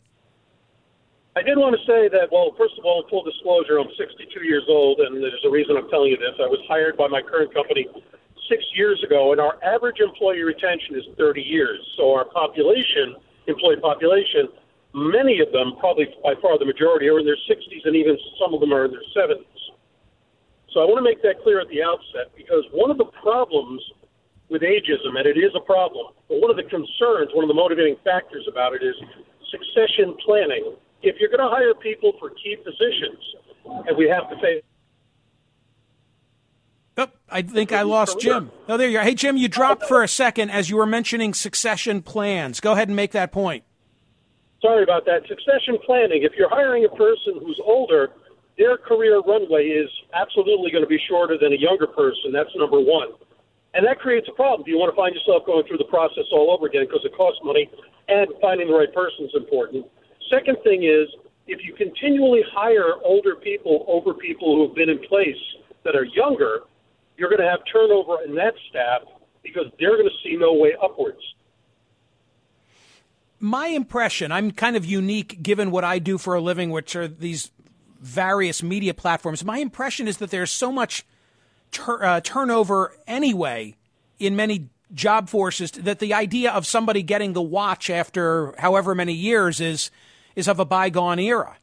I 1.36 1.42
did 1.42 1.56
want 1.56 1.76
to 1.78 1.82
say 1.86 2.08
that, 2.08 2.32
well, 2.32 2.50
first 2.58 2.74
of 2.78 2.84
all, 2.84 3.04
full 3.08 3.22
disclosure, 3.22 3.78
I'm 3.78 3.86
62 3.96 4.44
years 4.44 4.64
old, 4.68 4.98
and 4.98 5.22
there's 5.22 5.44
a 5.46 5.50
reason 5.50 5.76
I'm 5.76 5.88
telling 5.88 6.10
you 6.10 6.16
this. 6.16 6.34
I 6.40 6.50
was 6.50 6.58
hired 6.66 6.96
by 6.96 7.06
my 7.06 7.22
current 7.22 7.54
company 7.54 7.86
six 8.48 8.64
years 8.74 9.02
ago, 9.04 9.32
and 9.32 9.40
our 9.40 9.62
average 9.62 10.00
employee 10.00 10.42
retention 10.42 10.96
is 10.96 11.04
30 11.16 11.42
years. 11.42 11.78
So 11.96 12.14
our 12.14 12.24
population, 12.24 13.16
employee 13.46 13.80
population, 13.80 14.48
many 14.94 15.40
of 15.40 15.52
them, 15.52 15.76
probably 15.78 16.08
by 16.22 16.34
far 16.40 16.58
the 16.58 16.64
majority, 16.64 17.08
are 17.08 17.18
in 17.18 17.26
their 17.26 17.40
60s, 17.48 17.84
and 17.84 17.94
even 17.96 18.16
some 18.40 18.54
of 18.54 18.60
them 18.60 18.72
are 18.72 18.86
in 18.86 18.92
their 18.92 19.06
70s. 19.16 19.44
So 20.72 20.80
I 20.80 20.84
want 20.84 20.98
to 20.98 21.06
make 21.06 21.22
that 21.22 21.42
clear 21.42 21.60
at 21.60 21.68
the 21.68 21.82
outset 21.82 22.32
because 22.36 22.64
one 22.72 22.90
of 22.90 22.98
the 22.98 23.08
problems 23.22 23.80
with 24.48 24.62
ageism, 24.62 25.16
and 25.16 25.26
it 25.26 25.36
is 25.36 25.52
a 25.56 25.60
problem, 25.60 26.12
but 26.28 26.40
one 26.40 26.50
of 26.50 26.56
the 26.56 26.64
concerns, 26.64 27.32
one 27.32 27.44
of 27.44 27.48
the 27.48 27.56
motivating 27.56 27.96
factors 28.04 28.46
about 28.48 28.72
it 28.74 28.82
is 28.82 28.96
succession 29.50 30.16
planning. 30.24 30.76
If 31.02 31.16
you're 31.20 31.28
going 31.30 31.44
to 31.44 31.52
hire 31.52 31.74
people 31.74 32.12
for 32.18 32.30
key 32.30 32.56
positions, 32.56 33.20
and 33.86 33.96
we 33.96 34.08
have 34.08 34.28
to 34.30 34.36
face 34.40 34.64
Oh, 36.98 37.08
I 37.30 37.42
think 37.42 37.72
I 37.72 37.82
lost 37.82 38.18
Jim. 38.18 38.50
Oh, 38.68 38.76
there 38.76 38.88
you 38.88 38.98
are. 38.98 39.04
Hey, 39.04 39.14
Jim, 39.14 39.36
you 39.36 39.46
dropped 39.48 39.84
for 39.84 40.02
a 40.02 40.08
second 40.08 40.50
as 40.50 40.68
you 40.68 40.76
were 40.76 40.86
mentioning 40.86 41.32
succession 41.32 42.02
plans. 42.02 42.58
Go 42.58 42.72
ahead 42.72 42.88
and 42.88 42.96
make 42.96 43.12
that 43.12 43.30
point. 43.30 43.62
Sorry 44.60 44.82
about 44.82 45.04
that. 45.06 45.22
Succession 45.28 45.78
planning. 45.86 46.24
If 46.24 46.32
you're 46.36 46.50
hiring 46.50 46.84
a 46.84 46.88
person 46.88 47.38
who's 47.40 47.60
older, 47.64 48.10
their 48.58 48.76
career 48.76 49.20
runway 49.20 49.66
is 49.66 49.88
absolutely 50.12 50.72
going 50.72 50.82
to 50.82 50.88
be 50.88 50.98
shorter 51.08 51.38
than 51.40 51.52
a 51.52 51.56
younger 51.56 51.86
person. 51.86 52.32
That's 52.32 52.50
number 52.56 52.80
one. 52.80 53.08
And 53.74 53.86
that 53.86 54.00
creates 54.00 54.26
a 54.28 54.34
problem. 54.34 54.64
Do 54.64 54.72
you 54.72 54.78
want 54.78 54.90
to 54.90 54.96
find 54.96 55.14
yourself 55.14 55.46
going 55.46 55.64
through 55.68 55.78
the 55.78 55.86
process 55.86 56.24
all 56.32 56.50
over 56.50 56.66
again 56.66 56.82
because 56.84 57.04
it 57.04 57.14
costs 57.14 57.38
money 57.44 57.70
and 58.08 58.26
finding 58.40 58.66
the 58.66 58.74
right 58.74 58.92
person 58.92 59.26
is 59.26 59.34
important. 59.36 59.86
Second 60.30 60.56
thing 60.64 60.82
is 60.82 61.06
if 61.46 61.60
you 61.64 61.74
continually 61.74 62.42
hire 62.52 62.94
older 63.04 63.36
people 63.36 63.84
over 63.86 64.14
people 64.14 64.56
who 64.56 64.66
have 64.66 64.74
been 64.74 64.88
in 64.88 64.98
place 65.06 65.38
that 65.84 65.94
are 65.94 66.04
younger, 66.04 66.60
you're 67.18 67.28
going 67.28 67.42
to 67.42 67.48
have 67.48 67.60
turnover 67.70 68.22
in 68.24 68.34
that 68.36 68.54
staff 68.70 69.02
because 69.42 69.66
they're 69.78 69.96
going 69.96 70.08
to 70.08 70.28
see 70.28 70.36
no 70.36 70.54
way 70.54 70.74
upwards. 70.82 71.18
My 73.40 73.66
impression, 73.68 74.32
I'm 74.32 74.52
kind 74.52 74.76
of 74.76 74.84
unique 74.84 75.42
given 75.42 75.70
what 75.70 75.84
I 75.84 75.98
do 75.98 76.16
for 76.16 76.34
a 76.34 76.40
living, 76.40 76.70
which 76.70 76.96
are 76.96 77.06
these 77.06 77.50
various 78.00 78.62
media 78.62 78.94
platforms. 78.94 79.44
My 79.44 79.58
impression 79.58 80.08
is 80.08 80.18
that 80.18 80.30
there's 80.30 80.50
so 80.50 80.72
much 80.72 81.04
tur- 81.72 82.04
uh, 82.04 82.20
turnover 82.20 82.96
anyway 83.06 83.74
in 84.18 84.36
many 84.36 84.68
job 84.94 85.28
forces 85.28 85.72
that 85.72 85.98
the 85.98 86.14
idea 86.14 86.50
of 86.50 86.66
somebody 86.66 87.02
getting 87.02 87.32
the 87.32 87.42
watch 87.42 87.90
after 87.90 88.54
however 88.58 88.94
many 88.94 89.12
years 89.12 89.60
is 89.60 89.90
is 90.34 90.48
of 90.48 90.60
a 90.60 90.64
bygone 90.64 91.18
era. 91.18 91.56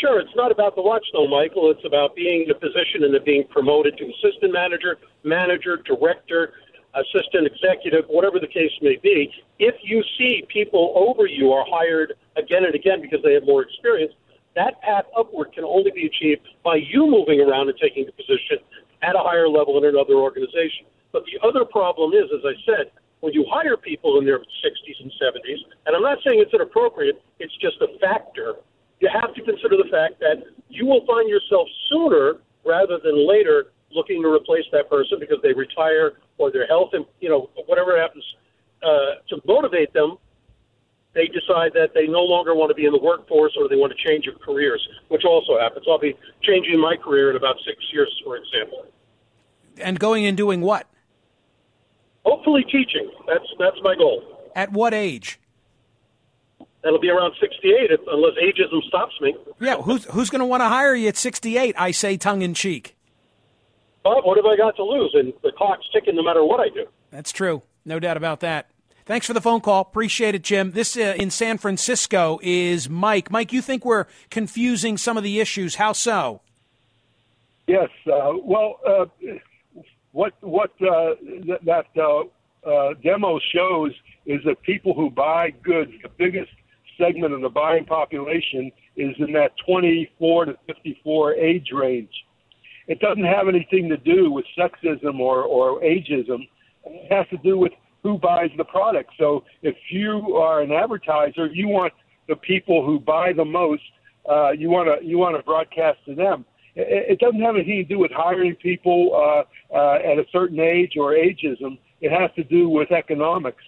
Sure, 0.00 0.20
it's 0.20 0.34
not 0.36 0.52
about 0.52 0.76
the 0.76 0.82
watch 0.82 1.06
though, 1.12 1.26
Michael. 1.26 1.70
It's 1.70 1.84
about 1.86 2.14
being 2.14 2.44
in 2.44 2.50
a 2.50 2.54
position 2.54 3.04
and 3.04 3.14
then 3.14 3.24
being 3.24 3.44
promoted 3.48 3.96
to 3.96 4.04
assistant 4.04 4.52
manager, 4.52 4.98
manager, 5.24 5.78
director, 5.78 6.52
assistant 6.92 7.46
executive, 7.46 8.04
whatever 8.08 8.38
the 8.38 8.46
case 8.46 8.72
may 8.82 8.96
be. 9.02 9.32
If 9.58 9.74
you 9.82 10.04
see 10.18 10.44
people 10.48 10.92
over 10.96 11.26
you 11.26 11.52
are 11.52 11.64
hired 11.68 12.12
again 12.36 12.64
and 12.64 12.74
again 12.74 13.00
because 13.00 13.20
they 13.24 13.32
have 13.34 13.44
more 13.44 13.62
experience, 13.62 14.12
that 14.54 14.80
path 14.82 15.04
upward 15.16 15.52
can 15.52 15.64
only 15.64 15.90
be 15.90 16.06
achieved 16.06 16.42
by 16.62 16.76
you 16.76 17.06
moving 17.06 17.40
around 17.40 17.68
and 17.68 17.78
taking 17.80 18.04
the 18.04 18.12
position 18.12 18.58
at 19.02 19.14
a 19.14 19.20
higher 19.20 19.48
level 19.48 19.78
in 19.78 19.84
another 19.84 20.14
organization. 20.16 20.84
But 21.12 21.24
the 21.24 21.40
other 21.46 21.64
problem 21.64 22.12
is, 22.12 22.24
as 22.32 22.44
I 22.44 22.56
said, 22.64 22.90
when 23.20 23.32
you 23.32 23.46
hire 23.48 23.76
people 23.76 24.18
in 24.18 24.26
their 24.26 24.40
60s 24.40 25.00
and 25.00 25.12
70s, 25.20 25.60
and 25.86 25.96
I'm 25.96 26.02
not 26.02 26.18
saying 26.24 26.40
it's 26.40 26.52
inappropriate, 26.52 27.22
it's 27.40 27.56
just 27.56 27.80
a 27.80 27.98
factor 27.98 28.56
you 29.00 29.08
have 29.12 29.34
to 29.34 29.42
consider 29.42 29.76
the 29.76 29.88
fact 29.90 30.20
that 30.20 30.42
you 30.68 30.86
will 30.86 31.04
find 31.06 31.28
yourself 31.28 31.68
sooner 31.90 32.40
rather 32.64 32.98
than 33.02 33.26
later 33.28 33.72
looking 33.92 34.22
to 34.22 34.28
replace 34.28 34.64
that 34.72 34.90
person 34.90 35.18
because 35.20 35.38
they 35.42 35.52
retire 35.52 36.18
or 36.38 36.50
their 36.50 36.66
health 36.66 36.90
and 36.92 37.04
you 37.20 37.28
know 37.28 37.50
whatever 37.66 37.98
happens 37.98 38.24
uh, 38.82 39.20
to 39.28 39.40
motivate 39.46 39.92
them 39.92 40.18
they 41.16 41.26
decide 41.28 41.72
that 41.72 41.94
they 41.94 42.06
no 42.06 42.20
longer 42.20 42.54
want 42.54 42.68
to 42.68 42.74
be 42.74 42.84
in 42.84 42.92
the 42.92 43.00
workforce 43.00 43.56
or 43.58 43.68
they 43.68 43.74
want 43.74 43.90
to 43.96 44.06
change 44.06 44.26
their 44.26 44.34
careers, 44.34 44.86
which 45.08 45.24
also 45.24 45.58
happens. 45.58 45.86
I'll 45.88 45.98
be 45.98 46.14
changing 46.42 46.78
my 46.78 46.94
career 46.94 47.30
in 47.30 47.36
about 47.36 47.56
six 47.66 47.78
years, 47.90 48.12
for 48.22 48.36
example. 48.36 48.84
And 49.78 49.98
going 49.98 50.26
and 50.26 50.36
doing 50.36 50.60
what? 50.60 50.86
Hopefully, 52.26 52.64
teaching. 52.64 53.10
That's 53.26 53.46
that's 53.58 53.78
my 53.82 53.94
goal. 53.96 54.22
At 54.54 54.72
what 54.72 54.92
age? 54.92 55.40
That'll 56.86 57.00
be 57.00 57.10
around 57.10 57.34
68 57.40 57.90
if, 57.90 58.00
unless 58.06 58.34
ageism 58.34 58.80
stops 58.86 59.20
me. 59.20 59.34
Yeah, 59.60 59.74
who's 59.78 60.04
who's 60.04 60.30
going 60.30 60.38
to 60.38 60.46
want 60.46 60.60
to 60.60 60.68
hire 60.68 60.94
you 60.94 61.08
at 61.08 61.16
68? 61.16 61.74
I 61.76 61.90
say 61.90 62.16
tongue 62.16 62.42
in 62.42 62.54
cheek. 62.54 62.96
But 64.04 64.24
what 64.24 64.36
have 64.36 64.46
I 64.46 64.56
got 64.56 64.76
to 64.76 64.84
lose? 64.84 65.10
And 65.14 65.32
the 65.42 65.50
clock's 65.50 65.84
ticking 65.92 66.14
no 66.14 66.22
matter 66.22 66.44
what 66.44 66.60
I 66.60 66.68
do. 66.68 66.86
That's 67.10 67.32
true. 67.32 67.62
No 67.84 67.98
doubt 67.98 68.16
about 68.16 68.38
that. 68.38 68.70
Thanks 69.04 69.26
for 69.26 69.32
the 69.32 69.40
phone 69.40 69.62
call. 69.62 69.80
Appreciate 69.80 70.36
it, 70.36 70.44
Jim. 70.44 70.70
This 70.72 70.96
uh, 70.96 71.16
in 71.18 71.30
San 71.30 71.58
Francisco 71.58 72.38
is 72.40 72.88
Mike. 72.88 73.32
Mike, 73.32 73.52
you 73.52 73.62
think 73.62 73.84
we're 73.84 74.06
confusing 74.30 74.96
some 74.96 75.16
of 75.16 75.24
the 75.24 75.40
issues. 75.40 75.74
How 75.74 75.92
so? 75.92 76.40
Yes. 77.66 77.88
Uh, 78.06 78.34
well, 78.44 78.78
uh, 78.86 79.06
what 80.12 80.34
what 80.40 80.70
uh, 80.80 81.16
th- 81.20 81.62
that 81.64 81.86
uh, 81.96 82.70
uh, 82.70 82.94
demo 83.02 83.40
shows 83.52 83.90
is 84.24 84.40
that 84.44 84.62
people 84.62 84.94
who 84.94 85.10
buy 85.10 85.50
goods, 85.50 85.90
the 86.04 86.10
biggest 86.10 86.52
segment 86.98 87.32
of 87.32 87.40
the 87.40 87.48
buying 87.48 87.84
population 87.84 88.70
is 88.96 89.14
in 89.18 89.32
that 89.32 89.52
24 89.66 90.46
to 90.46 90.58
54 90.66 91.34
age 91.34 91.68
range. 91.72 92.10
It 92.88 93.00
doesn't 93.00 93.24
have 93.24 93.48
anything 93.48 93.88
to 93.88 93.96
do 93.96 94.30
with 94.30 94.44
sexism 94.56 95.18
or, 95.18 95.42
or 95.42 95.80
ageism. 95.80 96.48
It 96.84 97.12
has 97.12 97.26
to 97.30 97.36
do 97.38 97.58
with 97.58 97.72
who 98.02 98.18
buys 98.18 98.50
the 98.56 98.64
product. 98.64 99.10
So 99.18 99.44
if 99.62 99.74
you 99.90 100.36
are 100.36 100.60
an 100.60 100.70
advertiser, 100.70 101.46
you 101.46 101.68
want 101.68 101.92
the 102.28 102.36
people 102.36 102.86
who 102.86 103.00
buy 103.00 103.32
the 103.32 103.44
most. 103.44 103.82
Uh, 104.28 104.50
you 104.50 104.70
want 104.70 104.88
to 104.88 105.06
you 105.06 105.18
want 105.18 105.36
to 105.36 105.42
broadcast 105.42 105.98
to 106.06 106.14
them. 106.14 106.44
It, 106.76 107.12
it 107.12 107.18
doesn't 107.18 107.40
have 107.40 107.56
anything 107.56 107.78
to 107.78 107.84
do 107.84 107.98
with 107.98 108.12
hiring 108.12 108.54
people 108.56 109.10
uh, 109.14 109.76
uh, 109.76 109.94
at 109.96 110.18
a 110.18 110.24
certain 110.30 110.60
age 110.60 110.92
or 110.96 111.12
ageism. 111.12 111.78
It 112.00 112.12
has 112.12 112.30
to 112.36 112.44
do 112.44 112.68
with 112.68 112.92
economics. 112.92 113.62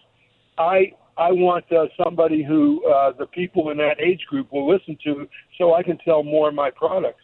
I 0.58 0.92
I 1.18 1.32
want 1.32 1.70
uh, 1.72 1.86
somebody 2.02 2.44
who 2.44 2.86
uh, 2.86 3.12
the 3.12 3.26
people 3.26 3.70
in 3.70 3.78
that 3.78 4.00
age 4.00 4.24
group 4.28 4.52
will 4.52 4.72
listen 4.72 4.96
to, 5.04 5.28
so 5.58 5.74
I 5.74 5.82
can 5.82 5.98
sell 6.04 6.22
more 6.22 6.48
of 6.48 6.54
my 6.54 6.70
products. 6.70 7.22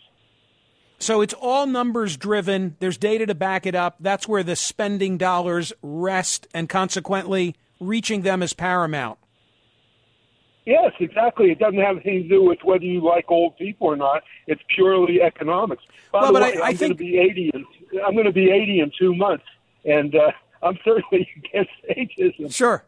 So 0.99 1.20
it's 1.20 1.34
all 1.34 1.66
numbers 1.66 2.16
driven. 2.16 2.76
There's 2.80 2.97
data 2.97 3.26
to 3.26 3.34
back 3.34 3.66
it 3.66 3.74
up. 3.74 3.97
That's 4.01 4.26
where 4.26 4.42
the 4.42 4.57
spending 4.57 5.16
dollars 5.16 5.72
rest, 5.80 6.49
and 6.53 6.68
consequently, 6.68 7.55
reaching 7.80 8.22
them 8.22 8.42
is 8.42 8.53
paramount. 8.53 9.18
Yes, 10.66 10.92
exactly. 10.99 11.51
It 11.51 11.59
doesn't 11.59 11.78
have 11.78 11.97
anything 11.97 12.22
to 12.22 12.28
do 12.28 12.42
with 12.42 12.59
whether 12.64 12.84
you 12.84 13.05
like 13.05 13.26
old 13.30 13.57
people 13.59 13.86
or 13.86 13.97
not. 13.97 14.22
It's 14.47 14.62
purely 14.74 15.20
economics. 15.20 15.84
By 16.11 16.22
well, 16.22 16.32
the 16.32 16.40
way, 16.40 16.57
I, 16.61 16.70
am 16.70 16.76
going 16.76 16.92
to 16.92 16.97
be 16.97 17.18
eighty. 17.18 17.51
In, 17.53 17.64
I'm 18.05 18.14
going 18.14 18.24
to 18.24 18.32
be 18.32 18.51
eighty 18.51 18.80
in 18.80 18.90
two 18.99 19.14
months, 19.14 19.45
and 19.84 20.16
uh, 20.16 20.32
I'm 20.62 20.78
certainly 20.84 21.28
against 21.36 21.70
ageism. 21.97 22.53
Sure. 22.53 22.84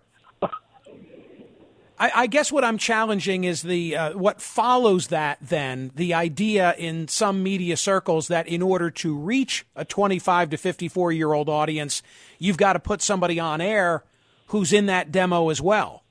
I, 1.99 2.13
I, 2.15 2.27
guess 2.27 2.53
what 2.53 2.65
I'm 2.65 2.79
challenging 2.79 3.45
is 3.45 3.63
the 3.63 3.97
uh, 3.97 4.19
what 4.19 4.41
follows 4.41 5.09
that. 5.09 5.39
Then 5.41 5.91
the 5.95 6.15
idea 6.15 6.75
in 6.77 7.09
some 7.09 7.43
media 7.43 7.77
circles 7.77 8.29
that 8.29 8.47
in 8.47 8.63
order 8.63 8.91
to 8.91 9.17
reach 9.17 9.65
a 9.75 9.85
25 9.85 10.51
to 10.51 10.57
54 10.57 11.13
year 11.13 11.33
old 11.33 11.49
audience, 11.49 12.03
you've 12.39 12.59
got 12.59 12.75
to 12.75 12.81
put 12.81 13.01
somebody 13.01 13.41
on 13.41 13.61
air 13.61 14.05
who's 14.49 14.73
in 14.73 14.87
that 14.87 15.11
demo 15.11 15.49
as 15.49 15.61
well. 15.61 16.03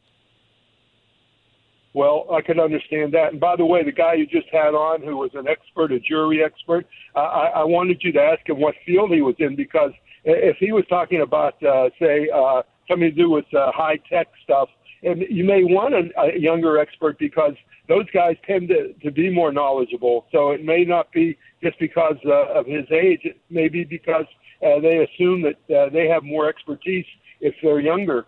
Well, 1.94 2.28
I 2.30 2.42
can 2.42 2.60
understand 2.60 3.14
that. 3.14 3.32
And 3.32 3.40
by 3.40 3.56
the 3.56 3.66
way, 3.66 3.82
the 3.84 3.92
guy 3.92 4.16
you 4.16 4.26
just 4.26 4.50
had 4.52 4.74
on, 4.74 5.02
who 5.02 5.16
was 5.16 5.32
an 5.34 5.48
expert, 5.48 5.94
a 5.94 6.00
jury 6.00 6.44
expert, 6.44 6.86
I, 7.16 7.52
I 7.56 7.64
wanted 7.64 8.02
you 8.04 8.12
to 8.12 8.22
ask 8.22 8.48
him 8.50 8.60
what 8.60 8.76
field 8.86 9.12
he 9.12 9.22
was 9.22 9.36
in 9.40 9.56
because 9.56 9.92
if 10.26 10.58
he 10.58 10.74
was 10.74 10.84
talking 10.90 11.22
about, 11.22 11.62
uh, 11.64 11.90
say, 11.98 12.28
uh, 12.36 12.64
something 12.90 13.10
to 13.10 13.16
do 13.16 13.30
with 13.30 13.46
uh, 13.54 13.72
high 13.72 13.98
tech 14.10 14.28
stuff 14.44 14.68
and 15.06 15.24
you 15.30 15.44
may 15.44 15.64
want 15.64 15.94
a, 15.94 16.10
a 16.20 16.38
younger 16.38 16.78
expert 16.80 17.18
because 17.20 17.54
those 17.88 18.10
guys 18.12 18.36
tend 18.46 18.70
to, 18.70 18.94
to 19.04 19.12
be 19.12 19.30
more 19.30 19.52
knowledgeable. 19.52 20.26
So 20.32 20.52
it 20.52 20.64
may 20.66 20.84
not 20.84 21.12
be 21.12 21.38
just 21.64 21.80
because 21.80 22.18
uh, 22.26 22.60
of 22.60 22.66
his 22.66 22.86
age. 22.92 23.22
It 23.24 23.40
may 23.50 23.70
be 23.70 23.84
because 23.84 24.26
uh, 24.66 24.80
they 24.80 25.06
assume 25.06 25.44
that 25.44 25.76
uh, 25.76 25.90
they 25.90 26.08
have 26.08 26.24
more 26.24 26.50
expertise 26.50 27.06
if 27.40 27.54
they're 27.62 27.80
younger. 27.80 28.26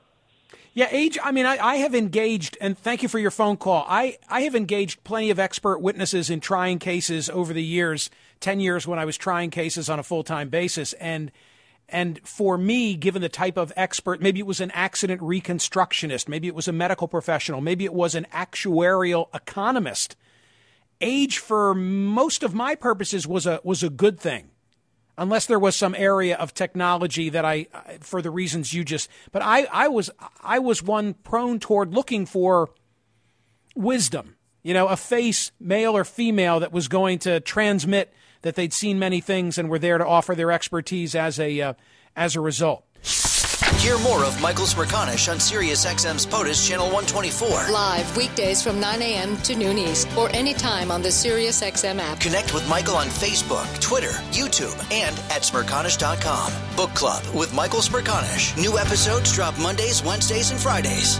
Yeah, 0.73 0.88
age. 0.91 1.17
I 1.23 1.32
mean, 1.32 1.47
I, 1.47 1.57
I, 1.57 1.75
have 1.78 1.95
engaged, 1.95 2.55
and 2.61 2.78
thank 2.78 3.01
you 3.01 3.09
for 3.09 3.17
your 3.17 3.32
phone 3.32 3.57
call. 3.57 3.84
I, 3.89 4.19
I 4.30 4.41
have 4.41 4.55
engaged 4.55 5.03
plenty 5.03 5.32
of 5.32 5.39
expert 5.39 5.80
witnesses 5.80 6.30
in 6.30 6.39
trying 6.39 6.78
cases 6.78 7.32
over 7.32 7.51
the 7.51 7.63
years, 7.63 8.11
10 8.41 8.59
years 8.59 8.86
when 8.86 8.99
I 8.99 9.05
was 9.05 9.17
trying 9.17 9.49
cases 9.49 9.89
on 9.89 9.97
a 9.97 10.03
full 10.03 10.23
time 10.23 10.49
basis. 10.49 10.93
And 10.93 11.32
and 11.89 12.19
for 12.27 12.57
me, 12.57 12.95
given 12.95 13.21
the 13.21 13.29
type 13.29 13.57
of 13.57 13.71
expert, 13.77 14.21
maybe 14.21 14.39
it 14.39 14.45
was 14.45 14.59
an 14.59 14.71
accident 14.71 15.21
reconstructionist, 15.21 16.27
maybe 16.27 16.47
it 16.47 16.55
was 16.55 16.67
a 16.67 16.73
medical 16.73 17.07
professional, 17.07 17.61
maybe 17.61 17.85
it 17.85 17.93
was 17.93 18.13
an 18.13 18.27
actuarial 18.33 19.33
economist. 19.33 20.15
Age, 20.99 21.38
for 21.38 21.73
most 21.73 22.43
of 22.43 22.53
my 22.53 22.75
purposes, 22.75 23.27
was 23.27 23.45
a 23.45 23.61
was 23.63 23.83
a 23.83 23.89
good 23.89 24.19
thing, 24.19 24.49
unless 25.17 25.45
there 25.45 25.59
was 25.59 25.75
some 25.75 25.95
area 25.95 26.35
of 26.35 26.53
technology 26.53 27.29
that 27.29 27.45
I, 27.45 27.67
for 28.01 28.21
the 28.21 28.31
reasons 28.31 28.73
you 28.73 28.83
just. 28.83 29.07
But 29.31 29.43
I, 29.43 29.67
I 29.71 29.88
was 29.88 30.09
I 30.41 30.59
was 30.59 30.81
one 30.81 31.13
prone 31.13 31.59
toward 31.59 31.93
looking 31.93 32.25
for 32.25 32.71
wisdom. 33.75 34.35
You 34.63 34.73
know, 34.73 34.88
a 34.88 34.97
face, 34.97 35.51
male 35.59 35.95
or 35.95 36.03
female, 36.03 36.59
that 36.59 36.73
was 36.73 36.88
going 36.88 37.19
to 37.19 37.39
transmit 37.39 38.11
that 38.41 38.55
they'd 38.55 38.73
seen 38.73 38.99
many 38.99 39.21
things 39.21 39.57
and 39.57 39.69
were 39.69 39.79
there 39.79 39.97
to 39.97 40.05
offer 40.05 40.35
their 40.35 40.51
expertise 40.51 41.15
as 41.15 41.39
a 41.39 41.61
uh, 41.61 41.73
as 42.15 42.35
a 42.35 42.41
result. 42.41 42.83
Hear 43.77 43.99
more 43.99 44.23
of 44.23 44.41
Michael 44.41 44.65
Smerconish 44.65 45.31
on 45.31 45.38
SiriusXM's 45.38 46.25
POTUS 46.25 46.67
Channel 46.67 46.88
124. 46.88 47.71
Live 47.71 48.17
weekdays 48.17 48.61
from 48.61 48.79
9 48.79 49.01
a.m. 49.01 49.38
to 49.43 49.55
noon 49.55 49.77
East 49.77 50.09
or 50.17 50.29
anytime 50.35 50.91
on 50.91 51.01
the 51.01 51.09
SiriusXM 51.09 51.99
app. 51.99 52.19
Connect 52.19 52.53
with 52.53 52.67
Michael 52.67 52.95
on 52.95 53.07
Facebook, 53.07 53.79
Twitter, 53.79 54.11
YouTube, 54.31 54.75
and 54.91 55.15
at 55.31 55.43
Smerconish.com. 55.43 56.51
Book 56.75 56.93
Club 56.95 57.23
with 57.35 57.53
Michael 57.53 57.81
Smerconish. 57.81 58.57
New 58.59 58.77
episodes 58.77 59.33
drop 59.33 59.57
Mondays, 59.59 60.03
Wednesdays, 60.03 60.51
and 60.51 60.59
Fridays. 60.59 61.19